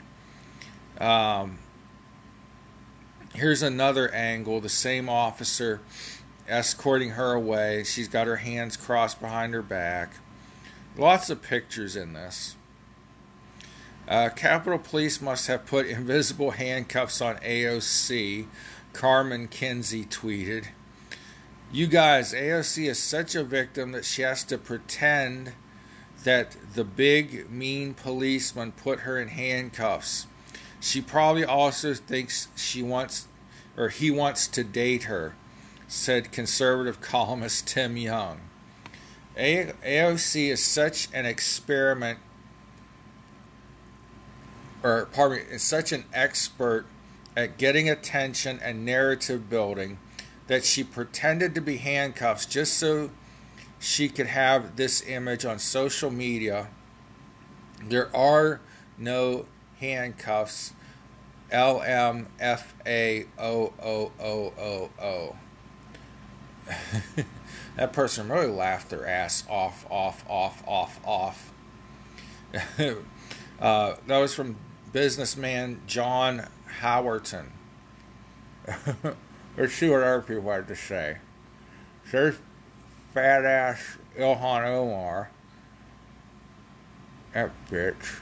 Um, 0.99 1.59
here's 3.33 3.61
another 3.61 4.13
angle: 4.13 4.61
the 4.61 4.69
same 4.69 5.09
officer 5.09 5.81
escorting 6.47 7.11
her 7.11 7.33
away. 7.33 7.83
She's 7.83 8.07
got 8.07 8.27
her 8.27 8.37
hands 8.37 8.75
crossed 8.75 9.21
behind 9.21 9.53
her 9.53 9.61
back. 9.61 10.13
Lots 10.97 11.29
of 11.29 11.41
pictures 11.41 11.95
in 11.95 12.13
this. 12.13 12.55
Uh, 14.07 14.29
Capitol 14.29 14.79
Police 14.79 15.21
must 15.21 15.45
have 15.47 15.67
put 15.67 15.85
invisible 15.85 16.51
handcuffs 16.51 17.21
on 17.21 17.35
AOC, 17.37 18.47
Carmen 18.91 19.47
Kinsey 19.47 20.03
tweeted. 20.03 20.65
You 21.71 21.85
guys, 21.85 22.33
AOC 22.33 22.89
is 22.89 22.97
such 22.97 23.35
a 23.35 23.43
victim 23.43 23.91
that 23.91 24.03
she 24.03 24.23
has 24.23 24.43
to 24.45 24.57
pretend 24.57 25.53
that 26.23 26.57
the 26.73 26.83
big, 26.83 27.51
mean 27.51 27.93
policeman 27.93 28.71
put 28.71 29.01
her 29.01 29.19
in 29.19 29.27
handcuffs. 29.27 30.25
She 30.79 31.01
probably 31.01 31.43
also 31.43 31.93
thinks 31.93 32.47
she 32.55 32.81
wants, 32.81 33.27
or 33.75 33.89
he 33.89 34.11
wants 34.11 34.47
to 34.47 34.63
date 34.63 35.03
her, 35.03 35.35
said 35.87 36.31
conservative 36.31 37.01
columnist 37.01 37.67
Tim 37.67 37.97
Young. 37.97 38.41
AOC 39.37 40.49
is 40.49 40.63
such 40.63 41.07
an 41.13 41.25
experiment 41.25 42.19
or 44.83 45.07
pardon 45.11 45.39
me, 45.39 45.43
is 45.53 45.63
such 45.63 45.91
an 45.91 46.05
expert 46.13 46.85
at 47.35 47.57
getting 47.57 47.89
attention 47.89 48.59
and 48.63 48.85
narrative 48.85 49.49
building 49.49 49.97
that 50.47 50.65
she 50.65 50.83
pretended 50.83 51.53
to 51.55 51.61
be 51.61 51.77
handcuffs 51.77 52.45
just 52.45 52.77
so 52.77 53.09
she 53.79 54.09
could 54.09 54.27
have 54.27 54.75
this 54.75 55.07
image 55.07 55.45
on 55.45 55.59
social 55.59 56.09
media. 56.09 56.67
There 57.83 58.13
are 58.15 58.59
no 58.97 59.45
handcuffs. 59.79 60.73
L 61.51 61.81
M 61.81 62.27
F 62.39 62.75
A 62.85 63.25
O 63.37 63.73
O 63.81 64.11
O 64.19 64.53
O 64.59 64.89
O. 65.01 65.35
That 67.79 67.93
person 67.93 68.27
really 68.27 68.47
laughed 68.47 68.89
their 68.89 69.07
ass 69.07 69.45
off, 69.49 69.85
off, 69.89 70.25
off, 70.29 70.61
off, 70.67 70.99
off. 71.05 71.53
uh, 73.61 73.95
that 74.05 74.17
was 74.17 74.35
from 74.35 74.57
businessman 74.91 75.79
John 75.87 76.45
Howerton. 76.81 77.45
Let's 79.57 79.73
see 79.73 79.89
what 79.89 80.03
other 80.03 80.21
people 80.21 80.51
had 80.51 80.67
to 80.67 80.75
say. 80.75 81.19
There's 82.11 82.35
fat 83.13 83.45
ass 83.45 83.97
Ilhan 84.17 84.67
Omar. 84.67 85.31
That 87.33 87.51
bitch. 87.71 88.19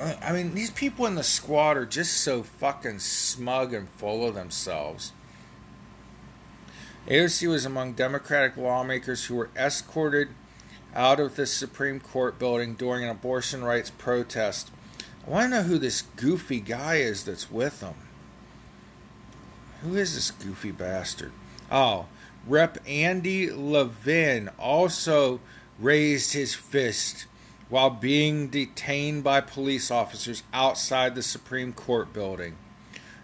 I 0.00 0.32
mean, 0.32 0.54
these 0.54 0.70
people 0.70 1.06
in 1.06 1.16
the 1.16 1.24
squad 1.24 1.76
are 1.76 1.86
just 1.86 2.18
so 2.18 2.42
fucking 2.42 3.00
smug 3.00 3.74
and 3.74 3.88
full 3.90 4.26
of 4.26 4.34
themselves. 4.34 5.12
AOC 7.08 7.48
was 7.48 7.64
among 7.64 7.94
Democratic 7.94 8.56
lawmakers 8.56 9.24
who 9.24 9.34
were 9.34 9.50
escorted 9.56 10.28
out 10.94 11.18
of 11.18 11.36
the 11.36 11.46
Supreme 11.46 12.00
Court 12.00 12.38
building 12.38 12.74
during 12.74 13.02
an 13.02 13.10
abortion 13.10 13.64
rights 13.64 13.90
protest. 13.90 14.70
I 15.26 15.30
want 15.30 15.44
to 15.46 15.56
know 15.56 15.62
who 15.62 15.78
this 15.78 16.02
goofy 16.16 16.60
guy 16.60 16.96
is 16.96 17.24
that's 17.24 17.50
with 17.50 17.80
them. 17.80 17.94
Who 19.82 19.96
is 19.96 20.14
this 20.14 20.30
goofy 20.30 20.70
bastard? 20.70 21.32
Oh, 21.70 22.06
Rep. 22.46 22.78
Andy 22.86 23.50
Levin 23.50 24.50
also 24.58 25.40
raised 25.78 26.32
his 26.32 26.54
fist 26.54 27.26
while 27.68 27.90
being 27.90 28.48
detained 28.48 29.22
by 29.22 29.40
police 29.40 29.90
officers 29.90 30.42
outside 30.52 31.14
the 31.14 31.22
Supreme 31.22 31.72
Court 31.72 32.12
building. 32.12 32.56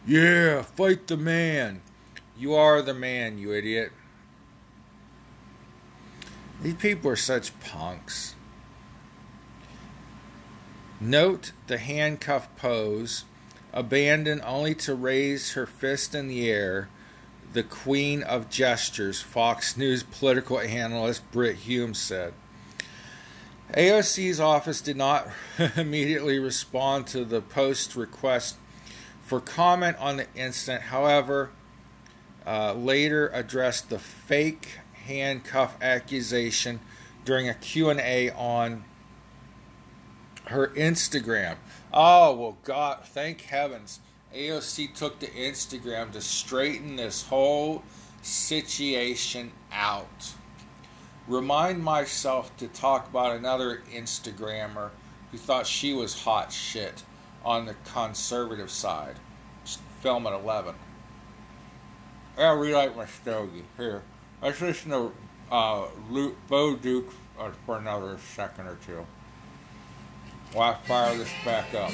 Yeah, 0.06 0.62
fight 0.62 1.06
the 1.06 1.16
man. 1.16 1.80
You 2.36 2.54
are 2.54 2.82
the 2.82 2.94
man, 2.94 3.38
you 3.38 3.52
idiot. 3.52 3.92
These 6.62 6.74
people 6.74 7.10
are 7.10 7.16
such 7.16 7.58
punks. 7.60 8.34
Note 11.00 11.52
the 11.66 11.78
handcuff 11.78 12.48
pose, 12.56 13.24
abandoned 13.72 14.42
only 14.44 14.74
to 14.76 14.94
raise 14.94 15.52
her 15.52 15.66
fist 15.66 16.14
in 16.14 16.28
the 16.28 16.48
air. 16.50 16.88
The 17.52 17.62
queen 17.62 18.22
of 18.22 18.50
gestures, 18.50 19.20
Fox 19.20 19.76
News 19.76 20.02
political 20.02 20.58
analyst 20.58 21.30
Brit 21.30 21.56
Hume 21.56 21.94
said. 21.94 22.34
AOC's 23.76 24.38
office 24.38 24.80
did 24.80 24.96
not 24.96 25.28
immediately 25.76 26.38
respond 26.38 27.08
to 27.08 27.24
the 27.24 27.40
Post 27.40 27.96
request 27.96 28.56
for 29.24 29.40
comment 29.40 29.96
on 29.98 30.16
the 30.18 30.26
incident. 30.36 30.84
However, 30.84 31.50
uh, 32.46 32.74
later 32.74 33.28
addressed 33.32 33.90
the 33.90 33.98
fake 33.98 34.78
handcuff 34.92 35.76
accusation 35.82 36.78
during 37.24 37.48
a 37.48 37.54
Q&A 37.54 38.30
on 38.30 38.84
her 40.46 40.68
Instagram. 40.68 41.56
Oh, 41.92 42.36
well, 42.36 42.56
God, 42.62 43.04
thank 43.04 43.40
heavens. 43.42 44.00
AOC 44.34 44.94
took 44.94 45.18
to 45.20 45.26
Instagram 45.26 46.12
to 46.12 46.20
straighten 46.20 46.96
this 46.96 47.22
whole 47.26 47.82
situation 48.22 49.52
out. 49.72 50.34
Remind 51.26 51.82
myself 51.82 52.54
to 52.58 52.68
talk 52.68 53.08
about 53.08 53.36
another 53.36 53.82
Instagrammer 53.92 54.90
who 55.30 55.38
thought 55.38 55.66
she 55.66 55.94
was 55.94 56.22
hot 56.22 56.52
shit 56.52 57.02
on 57.44 57.64
the 57.66 57.74
conservative 57.92 58.70
side. 58.70 59.16
Film 60.00 60.26
at 60.26 60.34
11. 60.34 60.74
I'll 62.36 62.56
relight 62.56 62.94
my 62.94 63.06
stogie. 63.06 63.64
Here. 63.78 64.02
Let's 64.42 64.60
listen 64.60 64.90
to 64.90 65.12
uh, 65.50 65.86
Bo 66.48 66.76
Duke 66.76 67.10
uh, 67.38 67.50
for 67.64 67.78
another 67.78 68.18
second 68.34 68.66
or 68.66 68.76
two. 68.86 69.06
I 70.58 70.74
fire 70.74 71.16
this 71.16 71.32
back 71.44 71.72
up. 71.74 71.92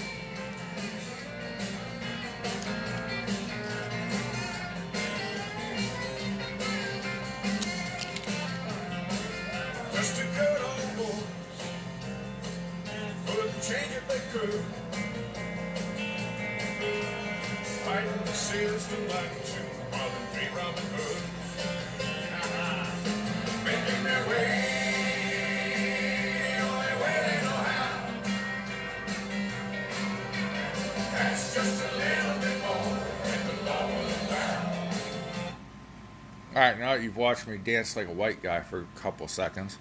Watched 37.31 37.47
me 37.47 37.57
dance 37.59 37.95
like 37.95 38.09
a 38.09 38.12
white 38.12 38.43
guy 38.43 38.59
for 38.59 38.81
a 38.81 38.99
couple 38.99 39.29
seconds, 39.29 39.79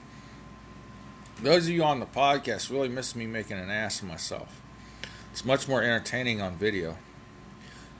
those 1.42 1.66
of 1.66 1.72
you 1.72 1.84
on 1.84 2.00
the 2.00 2.06
podcast 2.06 2.70
really 2.70 2.88
miss 2.88 3.16
me 3.16 3.26
making 3.26 3.58
an 3.58 3.72
ass 3.72 4.04
of 4.04 4.08
myself. 4.08 4.62
It's 5.32 5.44
much 5.44 5.68
more 5.68 5.82
entertaining 5.82 6.42
on 6.42 6.58
video. 6.58 6.96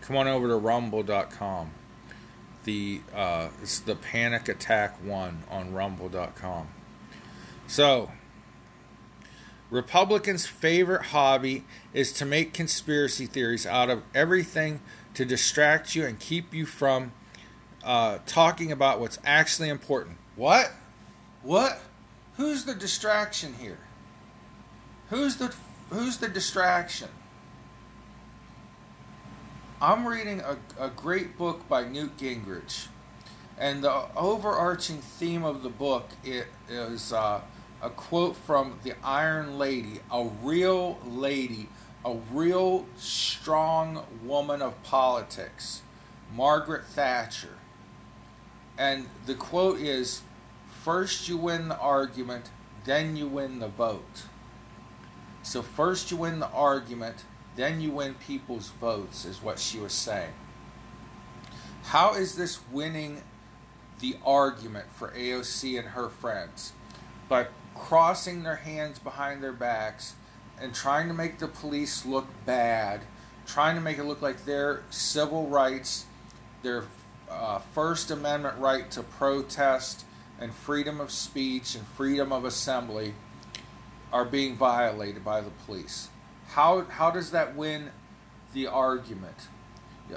Come 0.02 0.18
on 0.18 0.28
over 0.28 0.50
to 0.50 0.56
rumble.com. 0.56 1.72
The 2.66 3.02
uh, 3.16 3.48
it's 3.64 3.80
the 3.80 3.96
Panic 3.96 4.50
Attack 4.50 5.04
one 5.04 5.42
on 5.50 5.74
rumble.com. 5.74 6.68
So, 7.66 8.12
Republicans' 9.72 10.46
favorite 10.46 11.06
hobby 11.06 11.66
is 11.92 12.14
to 12.14 12.26
make 12.26 12.54
conspiracy 12.54 13.26
theories 13.26 13.66
out 13.66 13.90
of 13.90 14.04
everything 14.14 14.82
to 15.16 15.26
distract 15.26 15.96
you 15.96 16.06
and 16.06 16.20
keep 16.20 16.54
you 16.54 16.68
from 16.68 17.14
uh, 17.84 18.20
talking 18.26 18.72
about 18.72 19.00
what's 19.00 19.20
actually 19.24 19.70
important. 19.70 20.18
What? 20.36 20.72
What? 21.44 21.80
Who's 22.38 22.66
the 22.66 22.74
distraction 22.74 23.54
here? 23.54 23.80
Who's 25.10 25.38
the 25.38 25.54
who's 25.90 26.18
the 26.18 26.28
distraction? 26.28 27.10
I'm 29.82 30.08
reading 30.08 30.42
a, 30.42 30.58
a 30.78 30.90
great 30.90 31.38
book 31.38 31.68
by 31.70 31.86
Newt 31.86 32.18
Gingrich, 32.18 32.88
and 33.58 33.84
the 33.84 34.06
overarching 34.16 34.98
theme 34.98 35.44
of 35.44 35.64
the 35.64 35.70
book 35.70 36.10
it 36.24 36.48
is 36.70 37.14
uh, 37.14 37.42
a 37.82 37.90
quote 37.90 38.36
from 38.36 38.80
the 38.84 38.94
Iron 39.04 39.58
Lady, 39.58 40.00
a 40.12 40.26
real 40.44 41.00
lady, 41.06 41.70
a 42.04 42.16
real 42.32 42.86
strong 42.98 44.06
woman 44.24 44.62
of 44.62 44.82
politics, 44.84 45.82
Margaret 46.34 46.86
Thatcher. 46.86 47.59
And 48.80 49.08
the 49.26 49.36
quote 49.36 49.80
is 49.80 50.22
First 50.84 51.28
you 51.28 51.38
win 51.38 51.68
the 51.68 51.78
argument, 51.78 52.50
then 52.86 53.18
you 53.18 53.28
win 53.28 53.60
the 53.60 53.68
vote. 53.68 54.24
So, 55.44 55.62
first 55.62 56.10
you 56.10 56.18
win 56.18 56.40
the 56.40 56.50
argument, 56.50 57.26
then 57.56 57.82
you 57.82 57.92
win 57.92 58.16
people's 58.16 58.70
votes, 58.70 59.26
is 59.26 59.44
what 59.44 59.60
she 59.60 59.78
was 59.80 59.92
saying. 59.92 60.32
How 61.84 62.14
is 62.14 62.36
this 62.36 62.60
winning 62.72 63.22
the 64.00 64.16
argument 64.26 64.86
for 64.94 65.10
AOC 65.10 65.78
and 65.78 65.90
her 65.90 66.08
friends? 66.08 66.72
By 67.28 67.48
crossing 67.76 68.44
their 68.44 68.56
hands 68.56 69.00
behind 69.00 69.44
their 69.44 69.54
backs 69.54 70.16
and 70.62 70.74
trying 70.74 71.08
to 71.10 71.14
make 71.14 71.40
the 71.40 71.48
police 71.48 72.06
look 72.06 72.28
bad, 72.46 73.02
trying 73.46 73.76
to 73.76 73.82
make 73.82 73.98
it 73.98 74.06
look 74.06 74.22
like 74.22 74.46
their 74.46 74.84
civil 74.90 75.48
rights, 75.48 76.06
their 76.64 76.84
uh, 77.30 77.60
First 77.60 78.12
Amendment 78.12 78.58
right 78.58 78.90
to 78.92 79.04
protest 79.04 80.06
and 80.40 80.54
freedom 80.54 81.00
of 81.00 81.12
speech 81.12 81.76
and 81.76 81.86
freedom 81.88 82.32
of 82.32 82.46
assembly 82.46 83.14
are 84.12 84.26
being 84.26 84.56
violated 84.56 85.24
by 85.24 85.42
the 85.42 85.52
police. 85.66 86.10
How, 86.50 86.82
how 86.82 87.12
does 87.12 87.32
that 87.32 87.56
win 87.56 87.92
the 88.54 88.68
argument? 88.68 89.48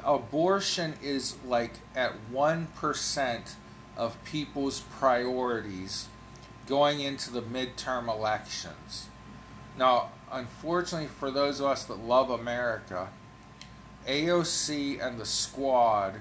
Abortion 0.03 0.95
is 1.03 1.37
like 1.45 1.75
at 1.95 2.15
1% 2.33 3.55
of 3.97 4.25
people's 4.25 4.81
priorities 4.99 6.09
going 6.67 7.01
into 7.01 7.31
the 7.31 7.43
midterm 7.43 8.09
elections. 8.09 9.09
Now, 9.77 10.11
unfortunately, 10.31 11.09
for 11.09 11.31
those 11.31 11.61
of 11.61 11.67
us 11.67 11.85
that 11.85 11.99
love 11.99 12.31
America, 12.31 13.09
AOC 14.07 15.05
and 15.07 15.21
the 15.21 15.27
squad, 15.27 16.21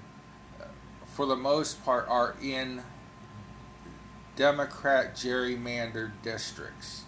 for 1.13 1.26
the 1.26 1.36
most 1.36 1.84
part, 1.84 2.08
are 2.08 2.36
in 2.41 2.82
Democrat 4.36 5.15
gerrymandered 5.15 6.12
districts. 6.24 7.04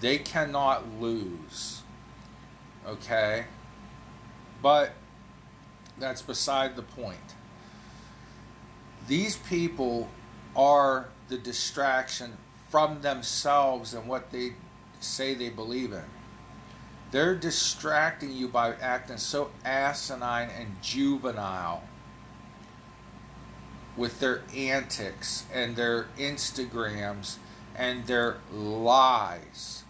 They 0.00 0.18
cannot 0.18 1.00
lose. 1.00 1.82
Okay? 2.86 3.44
But 4.62 4.92
that's 5.98 6.22
beside 6.22 6.76
the 6.76 6.82
point. 6.82 7.34
These 9.08 9.36
people 9.36 10.08
are 10.54 11.08
the 11.28 11.38
distraction 11.38 12.36
from 12.70 13.00
themselves 13.00 13.94
and 13.94 14.06
what 14.06 14.30
they 14.30 14.52
say 15.00 15.34
they 15.34 15.48
believe 15.48 15.92
in. 15.92 16.04
They're 17.10 17.34
distracting 17.34 18.32
you 18.32 18.48
by 18.48 18.74
acting 18.74 19.16
so 19.16 19.50
asinine 19.64 20.50
and 20.50 20.80
juvenile 20.82 21.82
with 23.98 24.20
their 24.20 24.42
antics 24.56 25.44
and 25.52 25.74
their 25.76 26.06
Instagrams 26.16 27.36
and 27.76 28.06
their 28.06 28.36
lies. 28.52 29.84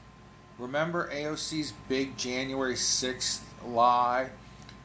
Remember 0.59 1.09
AOC's 1.12 1.73
big 1.88 2.16
January 2.16 2.75
6th 2.75 3.40
lie 3.64 4.31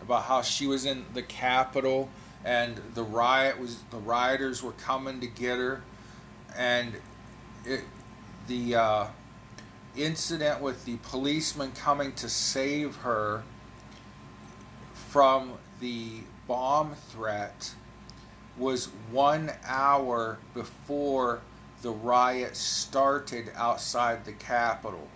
about 0.01 0.23
how 0.23 0.41
she 0.41 0.67
was 0.67 0.85
in 0.85 1.05
the 1.13 1.23
Capitol 1.23 2.09
and 2.45 2.79
the 2.93 3.03
riot 3.03 3.57
was 3.59 3.77
the 3.89 3.97
rioters 3.97 4.61
were 4.61 4.73
coming 4.73 5.21
to 5.21 5.27
get 5.27 5.57
her 5.57 5.81
and 6.57 6.93
it, 7.65 7.85
the 8.47 8.75
uh, 8.75 9.07
incident 9.95 10.61
with 10.61 10.83
the 10.85 10.97
policeman 10.97 11.71
coming 11.71 12.11
to 12.13 12.27
save 12.27 12.97
her 12.97 13.43
from 14.93 15.53
the 15.79 16.19
bomb 16.47 16.93
threat 17.09 17.73
was 18.57 18.85
one 19.11 19.51
hour 19.65 20.37
before 20.53 21.41
the 21.81 21.91
riot 21.91 22.55
started 22.55 23.51
outside 23.55 24.25
the 24.25 24.33
Capitol. 24.33 25.07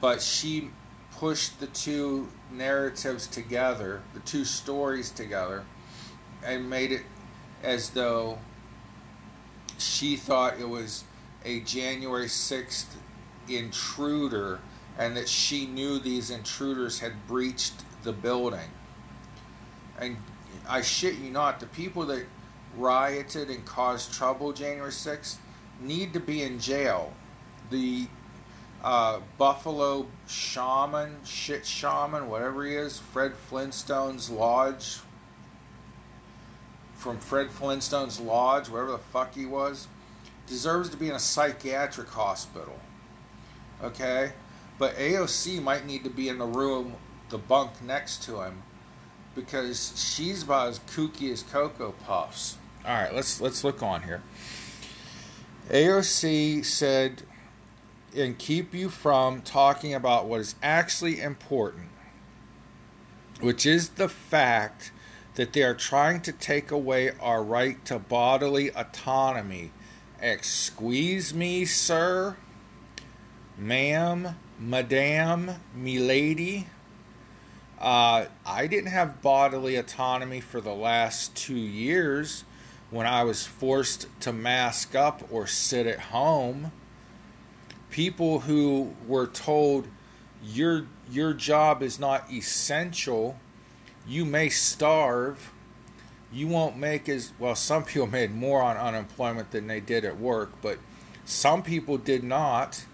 But 0.00 0.22
she 0.22 0.70
pushed 1.18 1.58
the 1.60 1.66
two 1.68 2.28
narratives 2.52 3.26
together, 3.26 4.02
the 4.14 4.20
two 4.20 4.44
stories 4.44 5.10
together, 5.10 5.64
and 6.44 6.68
made 6.68 6.92
it 6.92 7.02
as 7.62 7.90
though 7.90 8.38
she 9.78 10.16
thought 10.16 10.60
it 10.60 10.68
was 10.68 11.04
a 11.44 11.60
January 11.60 12.26
6th 12.26 12.86
intruder 13.48 14.60
and 14.98 15.16
that 15.16 15.28
she 15.28 15.66
knew 15.66 15.98
these 15.98 16.30
intruders 16.30 16.98
had 17.00 17.26
breached 17.26 17.74
the 18.02 18.12
building. 18.12 18.70
And 19.98 20.16
I 20.68 20.80
shit 20.80 21.14
you 21.16 21.30
not, 21.30 21.60
the 21.60 21.66
people 21.66 22.06
that 22.06 22.26
rioted 22.76 23.50
and 23.50 23.64
caused 23.64 24.12
trouble 24.12 24.52
January 24.52 24.90
6th 24.90 25.36
need 25.80 26.12
to 26.12 26.20
be 26.20 26.42
in 26.42 26.58
jail. 26.58 27.12
The 27.70 28.06
uh, 28.82 29.20
Buffalo 29.38 30.06
shaman, 30.26 31.16
shit 31.24 31.66
shaman, 31.66 32.28
whatever 32.28 32.64
he 32.64 32.74
is, 32.74 32.98
Fred 32.98 33.32
Flintstone's 33.50 34.30
lodge, 34.30 34.98
from 36.94 37.18
Fred 37.18 37.50
Flintstone's 37.50 38.20
lodge, 38.20 38.68
wherever 38.68 38.92
the 38.92 38.98
fuck 38.98 39.34
he 39.34 39.46
was, 39.46 39.88
deserves 40.46 40.88
to 40.90 40.96
be 40.96 41.08
in 41.08 41.14
a 41.14 41.20
psychiatric 41.20 42.08
hospital. 42.08 42.78
Okay? 43.82 44.32
But 44.78 44.96
AOC 44.96 45.62
might 45.62 45.86
need 45.86 46.04
to 46.04 46.10
be 46.10 46.28
in 46.28 46.38
the 46.38 46.46
room, 46.46 46.94
the 47.28 47.38
bunk 47.38 47.82
next 47.82 48.22
to 48.24 48.42
him, 48.42 48.62
because 49.36 49.92
she's 49.96 50.42
about 50.42 50.68
as 50.68 50.78
kooky 50.80 51.30
as 51.30 51.44
Cocoa 51.44 51.92
Puffs. 51.92 52.56
All 52.84 52.94
right, 52.94 53.14
let's 53.14 53.40
let's 53.40 53.62
look 53.62 53.82
on 53.82 54.02
here. 54.02 54.22
AOC 55.68 56.64
said, 56.64 57.22
and 58.16 58.38
keep 58.38 58.72
you 58.72 58.88
from 58.88 59.42
talking 59.42 59.94
about 59.94 60.26
what 60.26 60.40
is 60.40 60.54
actually 60.62 61.20
important, 61.20 61.88
which 63.40 63.66
is 63.66 63.90
the 63.90 64.08
fact 64.08 64.92
that 65.34 65.52
they 65.52 65.62
are 65.62 65.74
trying 65.74 66.20
to 66.22 66.32
take 66.32 66.70
away 66.70 67.10
our 67.20 67.42
right 67.42 67.84
to 67.84 67.98
bodily 67.98 68.70
autonomy. 68.74 69.70
Excuse 70.20 71.34
me, 71.34 71.64
sir, 71.64 72.36
ma'am, 73.58 74.36
madame, 74.58 75.56
milady. 75.74 76.68
Uh, 77.80 78.26
I 78.46 78.66
didn't 78.66 78.90
have 78.90 79.20
bodily 79.20 79.76
autonomy 79.76 80.40
for 80.40 80.60
the 80.60 80.74
last 80.74 81.34
two 81.34 81.54
years 81.54 82.44
when 82.90 83.06
I 83.06 83.24
was 83.24 83.46
forced 83.46 84.06
to 84.20 84.32
mask 84.32 84.94
up 84.94 85.22
or 85.30 85.46
sit 85.46 85.86
at 85.86 85.98
home. 85.98 86.72
People 87.90 88.40
who 88.40 88.94
were 89.06 89.26
told 89.26 89.88
your 90.42 90.86
your 91.10 91.32
job 91.32 91.82
is 91.82 91.98
not 91.98 92.30
essential 92.32 93.38
you 94.06 94.24
may 94.24 94.48
starve. 94.48 95.52
You 96.32 96.48
won't 96.48 96.76
make 96.76 97.08
as 97.08 97.32
well. 97.38 97.54
Some 97.54 97.84
people 97.84 98.06
made 98.06 98.32
more 98.32 98.62
on 98.62 98.76
unemployment 98.76 99.50
than 99.50 99.66
they 99.66 99.80
did 99.80 100.04
at 100.04 100.18
work, 100.18 100.52
but 100.62 100.78
some 101.24 101.62
people 101.62 101.98
did 101.98 102.22
not. 102.22 102.84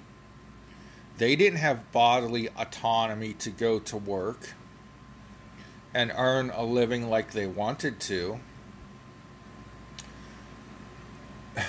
They 1.18 1.36
didn't 1.36 1.58
have 1.58 1.92
bodily 1.92 2.48
autonomy 2.56 3.34
to 3.34 3.50
go 3.50 3.78
to 3.80 3.96
work 3.96 4.54
and 5.94 6.12
earn 6.16 6.50
a 6.50 6.64
living 6.64 7.08
like 7.08 7.32
they 7.32 7.46
wanted 7.46 8.00
to. 8.00 8.40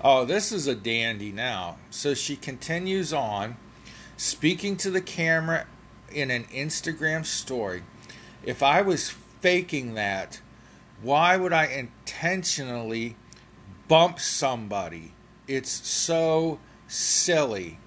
oh, 0.00 0.24
this 0.24 0.50
is 0.52 0.66
a 0.66 0.74
dandy 0.74 1.32
now. 1.32 1.76
So 1.90 2.14
she 2.14 2.36
continues 2.36 3.12
on, 3.12 3.56
speaking 4.16 4.76
to 4.78 4.90
the 4.90 5.00
camera 5.00 5.66
in 6.10 6.30
an 6.30 6.44
Instagram 6.44 7.24
story. 7.24 7.82
If 8.42 8.62
I 8.62 8.82
was 8.82 9.10
faking 9.40 9.94
that, 9.94 10.40
why 11.02 11.36
would 11.36 11.52
I 11.52 11.66
intentionally 11.66 13.16
bump 13.88 14.18
somebody? 14.18 15.12
It's 15.46 15.70
so 15.70 16.58
silly. 16.88 17.78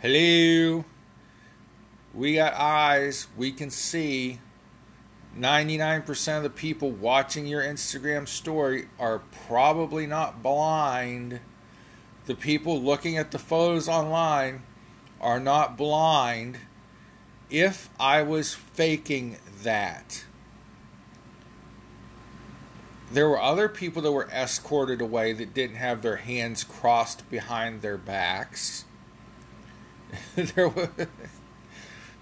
Hello? 0.00 0.84
We 2.14 2.36
got 2.36 2.54
eyes, 2.54 3.26
we 3.36 3.50
can 3.50 3.70
see. 3.70 4.38
99% 5.36 6.36
of 6.36 6.44
the 6.44 6.50
people 6.50 6.92
watching 6.92 7.46
your 7.46 7.62
Instagram 7.62 8.28
story 8.28 8.86
are 9.00 9.22
probably 9.48 10.06
not 10.06 10.42
blind. 10.42 11.40
The 12.26 12.36
people 12.36 12.80
looking 12.80 13.18
at 13.18 13.32
the 13.32 13.38
photos 13.38 13.88
online 13.88 14.62
are 15.20 15.40
not 15.40 15.76
blind. 15.76 16.58
If 17.50 17.90
I 17.98 18.22
was 18.22 18.54
faking 18.54 19.38
that, 19.62 20.24
there 23.10 23.28
were 23.28 23.40
other 23.40 23.68
people 23.68 24.02
that 24.02 24.12
were 24.12 24.28
escorted 24.30 25.00
away 25.00 25.32
that 25.32 25.52
didn't 25.52 25.76
have 25.76 26.02
their 26.02 26.16
hands 26.16 26.62
crossed 26.62 27.28
behind 27.28 27.82
their 27.82 27.98
backs. 27.98 28.84
there 30.36 30.68
was, 30.68 30.88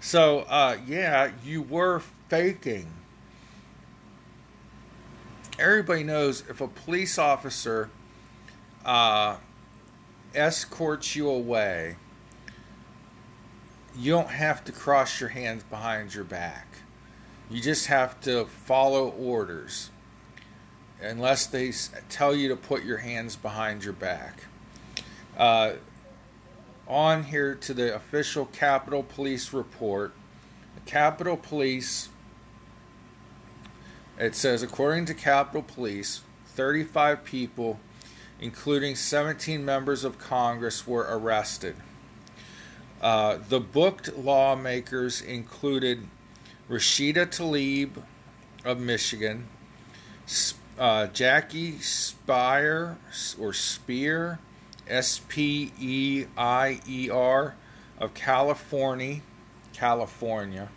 so, 0.03 0.41
uh, 0.41 0.77
yeah, 0.85 1.31
you 1.43 1.63
were 1.63 2.01
faking 2.29 2.87
everybody 5.59 6.03
knows 6.03 6.43
if 6.49 6.61
a 6.61 6.67
police 6.67 7.17
officer 7.17 7.89
uh, 8.85 9.37
escorts 10.33 11.15
you 11.15 11.29
away, 11.29 11.95
you 13.95 14.11
don't 14.11 14.29
have 14.29 14.63
to 14.65 14.71
cross 14.71 15.19
your 15.19 15.29
hands 15.29 15.63
behind 15.63 16.13
your 16.13 16.23
back. 16.23 16.67
You 17.49 17.61
just 17.61 17.87
have 17.87 18.19
to 18.21 18.45
follow 18.45 19.09
orders, 19.09 19.91
unless 21.01 21.45
they 21.45 21.71
tell 22.09 22.35
you 22.35 22.49
to 22.49 22.55
put 22.55 22.83
your 22.83 22.97
hands 22.97 23.35
behind 23.35 23.83
your 23.83 23.93
back. 23.93 24.43
Uh, 25.37 25.73
on 26.87 27.23
here 27.23 27.55
to 27.55 27.73
the 27.73 27.95
official 27.95 28.45
Capitol 28.45 29.03
Police 29.03 29.53
report. 29.53 30.13
Capitol 30.85 31.37
Police 31.37 32.09
it 34.17 34.35
says, 34.35 34.61
according 34.61 35.05
to 35.05 35.13
Capitol 35.13 35.63
Police, 35.63 36.21
35 36.47 37.23
people, 37.23 37.79
including 38.39 38.95
17 38.95 39.65
members 39.65 40.03
of 40.03 40.19
Congress, 40.19 40.85
were 40.85 41.07
arrested. 41.09 41.75
Uh, 43.01 43.39
the 43.49 43.59
booked 43.59 44.15
lawmakers 44.15 45.19
included 45.21 46.07
Rashida 46.69 47.25
Tlaib 47.25 48.03
of 48.63 48.79
Michigan, 48.79 49.47
uh, 50.77 51.07
Jackie 51.07 51.73
Speier 51.73 52.97
or 53.39 53.51
Spear, 53.51 54.39
S 54.87 55.21
P 55.27 55.71
E 55.79 56.25
I 56.37 56.79
E 56.87 57.09
R 57.09 57.55
of 57.99 58.13
California, 58.13 59.21
California 59.73 60.69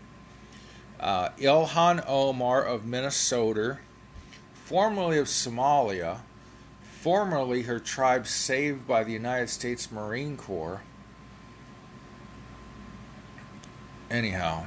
uh, 1.00 1.30
Ilhan 1.38 2.04
Omar 2.06 2.64
of 2.64 2.86
Minnesota, 2.86 3.78
formerly 4.54 5.18
of 5.18 5.26
Somalia, 5.26 6.20
formerly 7.00 7.62
her 7.62 7.78
tribe 7.78 8.26
saved 8.26 8.86
by 8.86 9.04
the 9.04 9.12
United 9.12 9.50
States 9.50 9.92
Marine 9.92 10.36
Corps. 10.36 10.82
Anyhow, 14.10 14.66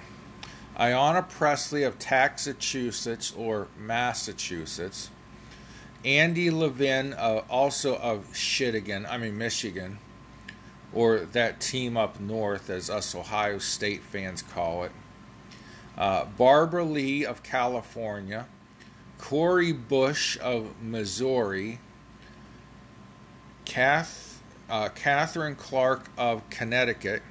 Ayanna 0.78 1.28
Pressley 1.28 1.84
of 1.84 1.97
Massachusetts 1.99 3.34
or 3.36 3.67
Massachusetts, 3.78 5.10
Andy 6.06 6.50
Levin, 6.50 7.14
uh, 7.14 7.44
also 7.50 7.98
of 7.98 8.32
Shittigan, 8.34 9.10
I 9.10 9.18
mean 9.18 9.38
Michigan, 9.38 10.00
or 10.94 11.20
that 11.20 11.60
team 11.60 11.98
up 11.98 12.20
north, 12.20 12.70
as 12.70 12.90
us 12.90 13.14
Ohio 13.14 13.58
State 13.58 14.02
fans 14.04 14.42
call 14.42 14.84
it. 14.86 14.92
Uh, 15.98 16.26
Barbara 16.26 16.86
Lee 16.86 17.26
of 17.26 17.44
California, 17.44 18.48
Cori 19.18 19.74
Bush 19.74 20.38
of 20.42 20.82
Missouri, 20.82 21.80
Kath, 23.66 24.42
uh, 24.70 24.88
Katherine 24.90 25.56
Clark 25.56 26.10
of 26.18 26.50
Connecticut, 26.50 27.22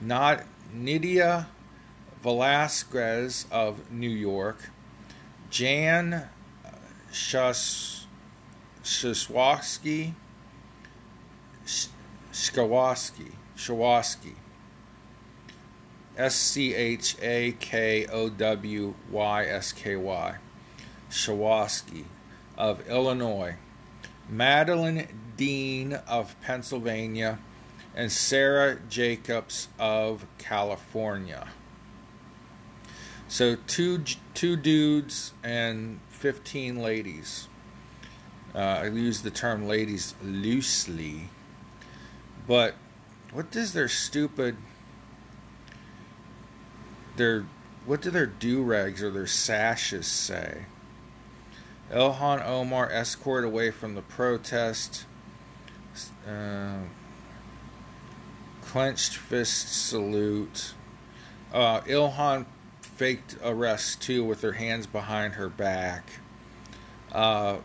not 0.00 0.44
Nydia 0.72 1.48
Velasquez 2.22 3.46
of 3.50 3.92
New 3.92 4.08
York, 4.08 4.70
Jan 5.50 6.28
Shas, 7.16 8.04
Shaswowski, 8.84 10.12
Shawoski, 13.56 14.34
S 16.18 16.34
C 16.34 16.74
H 16.74 17.16
A 17.22 17.52
K 17.52 18.06
O 18.06 18.28
W 18.28 18.94
Y 19.10 19.44
S 19.46 19.72
K 19.72 19.96
Y, 19.96 20.36
Shawoski 21.10 22.04
of 22.58 22.86
Illinois, 22.86 23.56
Madeleine 24.28 25.08
Dean 25.38 25.94
of 25.94 26.38
Pennsylvania, 26.42 27.38
and 27.94 28.12
Sara 28.12 28.78
Jacobs 28.90 29.68
of 29.78 30.26
California. 30.36 31.48
So 33.26 33.56
two 33.66 34.04
two 34.34 34.56
dudes 34.56 35.32
and 35.42 35.98
fifteen 36.16 36.76
ladies. 36.76 37.48
Uh, 38.54 38.58
I 38.58 38.86
use 38.86 39.20
the 39.20 39.30
term 39.30 39.68
ladies 39.68 40.14
loosely, 40.24 41.28
but 42.46 42.74
what 43.32 43.50
does 43.50 43.74
their 43.74 43.88
stupid 43.88 44.56
their 47.16 47.46
what 47.84 48.00
do 48.00 48.10
their 48.10 48.26
do 48.26 48.62
rags 48.62 49.02
or 49.02 49.10
their 49.10 49.26
sashes 49.26 50.06
say? 50.06 50.64
Ilhan 51.92 52.44
Omar 52.44 52.90
escort 52.90 53.44
away 53.44 53.70
from 53.70 53.94
the 53.94 54.02
protest. 54.02 55.04
Uh, 56.26 56.80
clenched 58.62 59.16
fist 59.16 59.88
salute. 59.88 60.74
Uh, 61.52 61.80
Ilhan 61.82 62.46
faked 62.96 63.36
arrest 63.42 64.02
too 64.02 64.24
with 64.24 64.40
their 64.40 64.52
hands 64.52 64.86
behind 64.86 65.34
her 65.34 65.48
back. 65.48 66.08
Uh, 67.12 67.58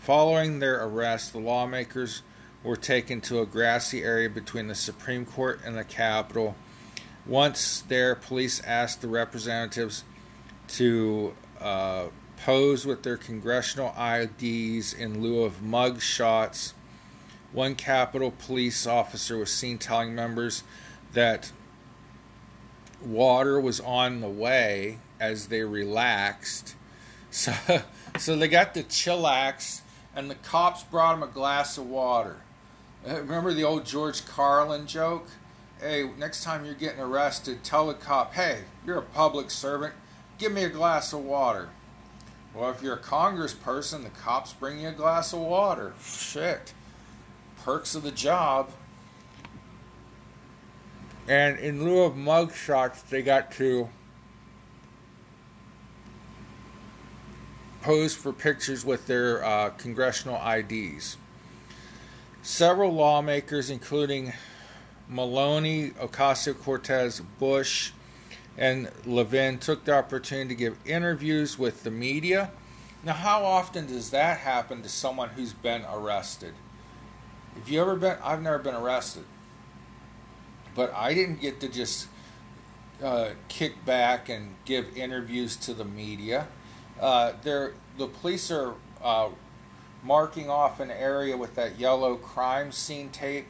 following 0.00 0.58
their 0.58 0.84
arrest, 0.84 1.32
the 1.32 1.38
lawmakers 1.38 2.22
were 2.62 2.76
taken 2.76 3.20
to 3.20 3.40
a 3.40 3.46
grassy 3.46 4.02
area 4.02 4.28
between 4.28 4.68
the 4.68 4.74
Supreme 4.74 5.24
Court 5.24 5.60
and 5.64 5.76
the 5.76 5.84
Capitol 5.84 6.54
once 7.26 7.82
there, 7.86 8.14
police 8.16 8.60
asked 8.64 9.00
the 9.00 9.08
representatives 9.08 10.02
to 10.68 11.34
uh, 11.60 12.06
pose 12.44 12.84
with 12.84 13.04
their 13.04 13.16
congressional 13.16 13.94
IDs 13.96 14.92
in 14.92 15.22
lieu 15.22 15.44
of 15.44 15.62
mug 15.62 16.00
shots. 16.00 16.74
One 17.52 17.74
Capitol 17.76 18.32
police 18.32 18.86
officer 18.86 19.36
was 19.36 19.52
seen 19.52 19.78
telling 19.78 20.14
members 20.14 20.64
that 21.12 21.52
water 23.04 23.60
was 23.60 23.80
on 23.80 24.20
the 24.20 24.28
way 24.28 24.98
as 25.20 25.46
they 25.48 25.62
relaxed. 25.62 26.74
So, 27.30 27.52
so 28.18 28.36
they 28.36 28.48
got 28.48 28.74
the 28.74 28.84
chillax, 28.84 29.80
and 30.14 30.30
the 30.30 30.34
cops 30.36 30.82
brought 30.84 31.18
them 31.18 31.28
a 31.28 31.32
glass 31.32 31.78
of 31.78 31.86
water. 31.86 32.36
Uh, 33.08 33.20
remember 33.20 33.52
the 33.52 33.64
old 33.64 33.86
George 33.86 34.24
Carlin 34.26 34.86
joke? 34.86 35.28
hey, 35.82 36.08
next 36.16 36.44
time 36.44 36.64
you're 36.64 36.74
getting 36.74 37.00
arrested, 37.00 37.64
tell 37.64 37.88
the 37.88 37.94
cop, 37.94 38.34
hey, 38.34 38.60
you're 38.86 38.98
a 38.98 39.02
public 39.02 39.50
servant, 39.50 39.92
give 40.38 40.52
me 40.52 40.62
a 40.62 40.68
glass 40.68 41.12
of 41.12 41.24
water. 41.24 41.68
Well, 42.54 42.70
if 42.70 42.82
you're 42.82 42.94
a 42.94 43.00
congressperson, 43.00 44.04
the 44.04 44.10
cops 44.10 44.52
bring 44.52 44.78
you 44.78 44.88
a 44.88 44.92
glass 44.92 45.32
of 45.32 45.40
water. 45.40 45.94
Shit. 46.00 46.72
Perks 47.64 47.94
of 47.94 48.02
the 48.02 48.12
job. 48.12 48.70
And 51.28 51.58
in 51.58 51.84
lieu 51.84 52.02
of 52.02 52.16
mug 52.16 52.52
shots, 52.52 53.02
they 53.02 53.22
got 53.22 53.52
to 53.52 53.88
pose 57.82 58.14
for 58.14 58.32
pictures 58.32 58.84
with 58.84 59.06
their 59.06 59.44
uh, 59.44 59.70
congressional 59.70 60.40
IDs. 60.46 61.16
Several 62.42 62.92
lawmakers, 62.92 63.70
including 63.70 64.32
Maloney, 65.08 65.90
Ocasio 65.90 66.58
Cortez, 66.60 67.20
Bush, 67.38 67.92
and 68.56 68.90
Levin, 69.04 69.58
took 69.58 69.84
the 69.84 69.94
opportunity 69.94 70.48
to 70.48 70.54
give 70.54 70.76
interviews 70.84 71.58
with 71.58 71.84
the 71.84 71.90
media. 71.90 72.50
Now, 73.04 73.14
how 73.14 73.44
often 73.44 73.86
does 73.86 74.10
that 74.10 74.38
happen 74.38 74.82
to 74.82 74.88
someone 74.88 75.30
who's 75.30 75.52
been 75.52 75.84
arrested? 75.92 76.54
Have 77.56 77.68
you 77.68 77.80
ever 77.80 77.96
been, 77.96 78.16
I've 78.22 78.42
never 78.42 78.58
been 78.58 78.74
arrested 78.74 79.24
but 80.74 80.92
I 80.94 81.14
didn't 81.14 81.40
get 81.40 81.60
to 81.60 81.68
just 81.68 82.08
uh, 83.02 83.30
kick 83.48 83.84
back 83.84 84.28
and 84.28 84.54
give 84.64 84.96
interviews 84.96 85.56
to 85.56 85.74
the 85.74 85.84
media. 85.84 86.46
Uh, 87.00 87.32
the 87.42 88.06
police 88.20 88.50
are 88.50 88.74
uh, 89.02 89.28
marking 90.02 90.48
off 90.48 90.80
an 90.80 90.90
area 90.90 91.36
with 91.36 91.54
that 91.54 91.78
yellow 91.78 92.16
crime 92.16 92.72
scene 92.72 93.08
tape, 93.10 93.46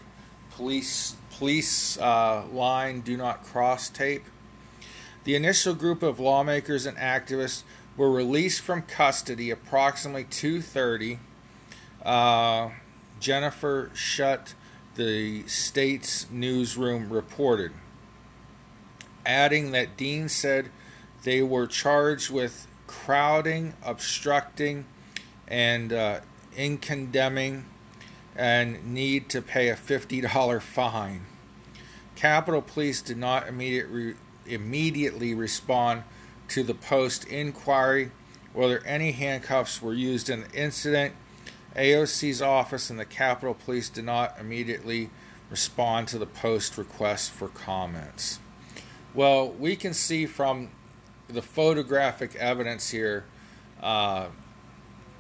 police 0.52 1.16
police 1.38 1.98
uh, 1.98 2.44
line 2.52 3.00
do 3.00 3.16
not 3.16 3.42
cross 3.44 3.88
tape. 3.88 4.24
The 5.24 5.34
initial 5.34 5.74
group 5.74 6.02
of 6.02 6.20
lawmakers 6.20 6.86
and 6.86 6.96
activists 6.96 7.62
were 7.96 8.10
released 8.10 8.60
from 8.60 8.82
custody 8.82 9.50
approximately 9.50 10.24
2:30. 10.24 11.18
Uh, 12.04 12.70
Jennifer 13.20 13.90
Shutt, 13.94 14.54
the 14.95 15.47
States 15.47 16.26
Newsroom, 16.30 17.12
reported, 17.12 17.72
adding 19.24 19.72
that 19.72 19.97
Dean 19.97 20.28
said 20.28 20.70
they 21.22 21.43
were 21.43 21.66
charged 21.66 22.30
with 22.30 22.66
crowding, 22.86 23.74
obstructing, 23.82 24.84
and 25.49 25.93
uh, 25.93 26.20
incommoding 26.57 27.64
and 28.34 28.84
need 28.93 29.28
to 29.28 29.43
pay 29.43 29.68
a 29.68 29.76
$50 29.76 30.62
fine. 30.62 31.26
Capitol 32.16 32.62
Police 32.62 33.03
did 33.03 33.16
not 33.16 33.49
immediate 33.49 33.86
re- 33.88 34.14
immediately 34.47 35.34
respond 35.34 36.03
to 36.49 36.62
the 36.62 36.74
Post 36.74 37.24
inquiry 37.26 38.11
whether 38.53 38.84
any 38.84 39.12
handcuffs 39.12 39.80
were 39.80 39.95
used 39.95 40.28
in 40.28 40.43
the 40.43 40.51
incident. 40.53 41.14
AOC's 41.76 42.42
office 42.42 42.90
and 42.90 42.98
the 42.98 43.04
Capitol 43.04 43.54
Police 43.54 43.88
did 43.88 44.04
not 44.04 44.36
immediately 44.38 45.10
respond 45.50 46.08
to 46.08 46.18
the 46.18 46.26
Post 46.26 46.78
request 46.78 47.30
for 47.30 47.48
comments. 47.48 48.40
Well, 49.14 49.50
we 49.50 49.76
can 49.76 49.94
see 49.94 50.26
from 50.26 50.70
the 51.28 51.42
photographic 51.42 52.34
evidence 52.36 52.90
here 52.90 53.24
uh, 53.82 54.26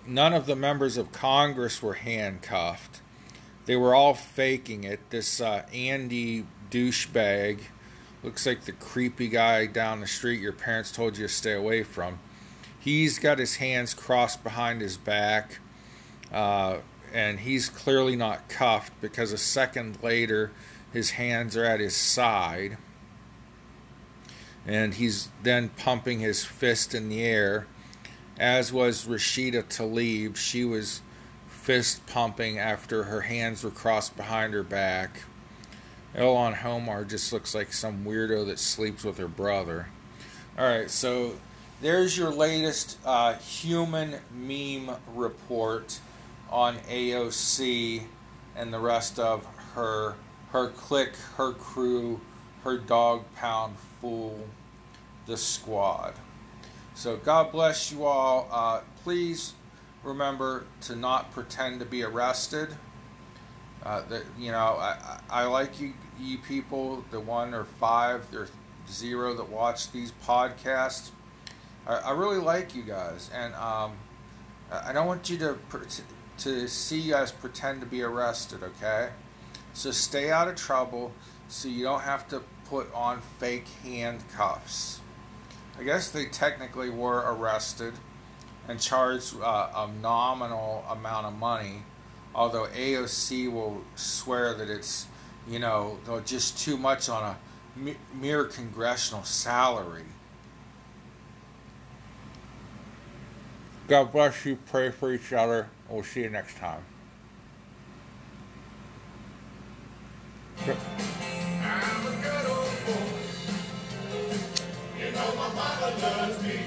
none 0.06 0.32
of 0.32 0.46
the 0.46 0.56
members 0.56 0.96
of 0.96 1.12
Congress 1.12 1.82
were 1.82 1.94
handcuffed. 1.94 3.00
They 3.66 3.76
were 3.76 3.94
all 3.94 4.14
faking 4.14 4.84
it. 4.84 5.00
This 5.10 5.40
uh, 5.40 5.64
Andy 5.72 6.46
douchebag 6.70 7.60
looks 8.22 8.46
like 8.46 8.64
the 8.64 8.72
creepy 8.72 9.28
guy 9.28 9.66
down 9.66 10.00
the 10.00 10.06
street 10.06 10.40
your 10.40 10.52
parents 10.52 10.92
told 10.92 11.16
you 11.16 11.26
to 11.26 11.32
stay 11.32 11.52
away 11.52 11.82
from. 11.82 12.18
He's 12.78 13.18
got 13.18 13.38
his 13.38 13.56
hands 13.56 13.94
crossed 13.94 14.42
behind 14.42 14.80
his 14.80 14.96
back, 14.96 15.58
uh, 16.32 16.78
and 17.12 17.40
he's 17.40 17.68
clearly 17.68 18.16
not 18.16 18.48
cuffed 18.48 18.92
because 19.00 19.32
a 19.32 19.38
second 19.38 19.98
later 20.02 20.50
his 20.92 21.10
hands 21.10 21.56
are 21.56 21.64
at 21.64 21.80
his 21.80 21.94
side. 21.94 22.78
And 24.66 24.94
he's 24.94 25.28
then 25.42 25.70
pumping 25.70 26.20
his 26.20 26.44
fist 26.44 26.94
in 26.94 27.08
the 27.08 27.22
air 27.22 27.66
as 28.38 28.72
was 28.72 29.06
Rashida 29.06 29.64
Tlaib. 29.64 30.36
She 30.36 30.64
was 30.64 31.02
fist 31.48 32.06
pumping 32.06 32.58
after 32.58 33.04
her 33.04 33.20
hands 33.20 33.62
were 33.62 33.70
crossed 33.70 34.16
behind 34.16 34.54
her 34.54 34.62
back. 34.62 35.22
Ilhan 36.14 36.62
Omar 36.64 37.04
just 37.04 37.32
looks 37.32 37.54
like 37.54 37.72
some 37.72 38.04
weirdo 38.04 38.46
that 38.46 38.58
sleeps 38.58 39.04
with 39.04 39.18
her 39.18 39.28
brother. 39.28 39.88
All 40.58 40.68
right, 40.68 40.90
so 40.90 41.36
there's 41.80 42.16
your 42.18 42.30
latest 42.30 42.98
uh, 43.04 43.34
human 43.34 44.16
meme 44.30 44.96
report 45.14 45.98
on 46.52 46.76
AOC 46.80 48.02
and 48.54 48.72
the 48.72 48.78
rest 48.78 49.18
of 49.18 49.44
her 49.74 50.14
her 50.50 50.68
clique, 50.68 51.16
her 51.36 51.52
crew, 51.52 52.20
her 52.62 52.76
dog 52.76 53.24
pound 53.34 53.74
fool, 54.00 54.38
the 55.26 55.36
squad. 55.36 56.12
So 56.94 57.16
God 57.16 57.50
bless 57.50 57.90
you 57.90 58.04
all. 58.04 58.48
Uh, 58.52 58.82
please 59.02 59.54
remember 60.04 60.66
to 60.82 60.94
not 60.94 61.32
pretend 61.32 61.80
to 61.80 61.86
be 61.86 62.02
arrested. 62.02 62.68
Uh, 63.82 64.02
you 64.38 64.52
know, 64.52 64.76
I, 64.78 65.20
I 65.30 65.44
like 65.44 65.80
you, 65.80 65.94
you 66.20 66.36
people, 66.36 67.02
the 67.10 67.18
one 67.18 67.54
or 67.54 67.64
five, 67.64 68.26
or 68.34 68.48
zero 68.90 69.34
that 69.34 69.48
watch 69.48 69.90
these 69.90 70.12
podcasts. 70.24 71.10
I, 71.86 71.94
I 71.94 72.10
really 72.12 72.38
like 72.38 72.74
you 72.74 72.82
guys, 72.82 73.30
and 73.34 73.54
um, 73.54 73.92
I 74.70 74.92
don't 74.92 75.06
want 75.06 75.30
you 75.30 75.38
to 75.38 75.54
to 76.38 76.68
see 76.68 76.98
you 76.98 77.12
guys 77.12 77.32
pretend 77.32 77.80
to 77.80 77.86
be 77.86 78.02
arrested. 78.02 78.62
Okay, 78.62 79.10
so 79.72 79.90
stay 79.90 80.30
out 80.30 80.48
of 80.48 80.56
trouble, 80.56 81.12
so 81.48 81.68
you 81.68 81.84
don't 81.84 82.02
have 82.02 82.28
to 82.28 82.42
put 82.68 82.92
on 82.94 83.20
fake 83.38 83.66
handcuffs. 83.82 85.00
I 85.78 85.84
guess 85.84 86.10
they 86.10 86.26
technically 86.26 86.90
were 86.90 87.18
arrested 87.18 87.94
and 88.68 88.80
charged 88.80 89.34
uh, 89.40 89.68
a 89.74 89.90
nominal 90.00 90.84
amount 90.88 91.26
of 91.26 91.34
money, 91.34 91.82
although 92.34 92.66
AOC 92.66 93.50
will 93.50 93.82
swear 93.94 94.54
that 94.54 94.68
it's, 94.68 95.06
you 95.48 95.58
know, 95.58 95.98
just 96.24 96.58
too 96.58 96.76
much 96.76 97.08
on 97.08 97.36
a 97.76 97.94
mere 98.14 98.44
congressional 98.44 99.24
salary. 99.24 100.04
God 103.92 104.10
bless 104.10 104.46
you. 104.46 104.56
Pray 104.70 104.90
for 104.90 105.12
each 105.12 105.34
other. 105.34 105.68
We'll 105.86 106.02
see 106.02 106.22
you 106.22 106.30
next 106.30 106.56
time. 106.56 106.82
loves 116.00 116.42
me. 116.42 116.58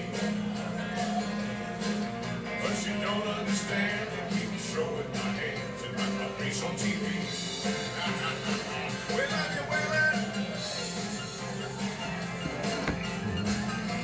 But 2.62 2.86
you 2.86 2.94
don't 3.04 3.28
understand. 3.28 4.10
I 4.14 4.30
keep 4.30 4.60
showing 4.60 5.10
my 5.12 5.18
hands 5.18 5.84
and 5.84 5.98
my 5.98 6.28
face 6.38 6.64
on 6.64 6.76
TV. 6.76 7.06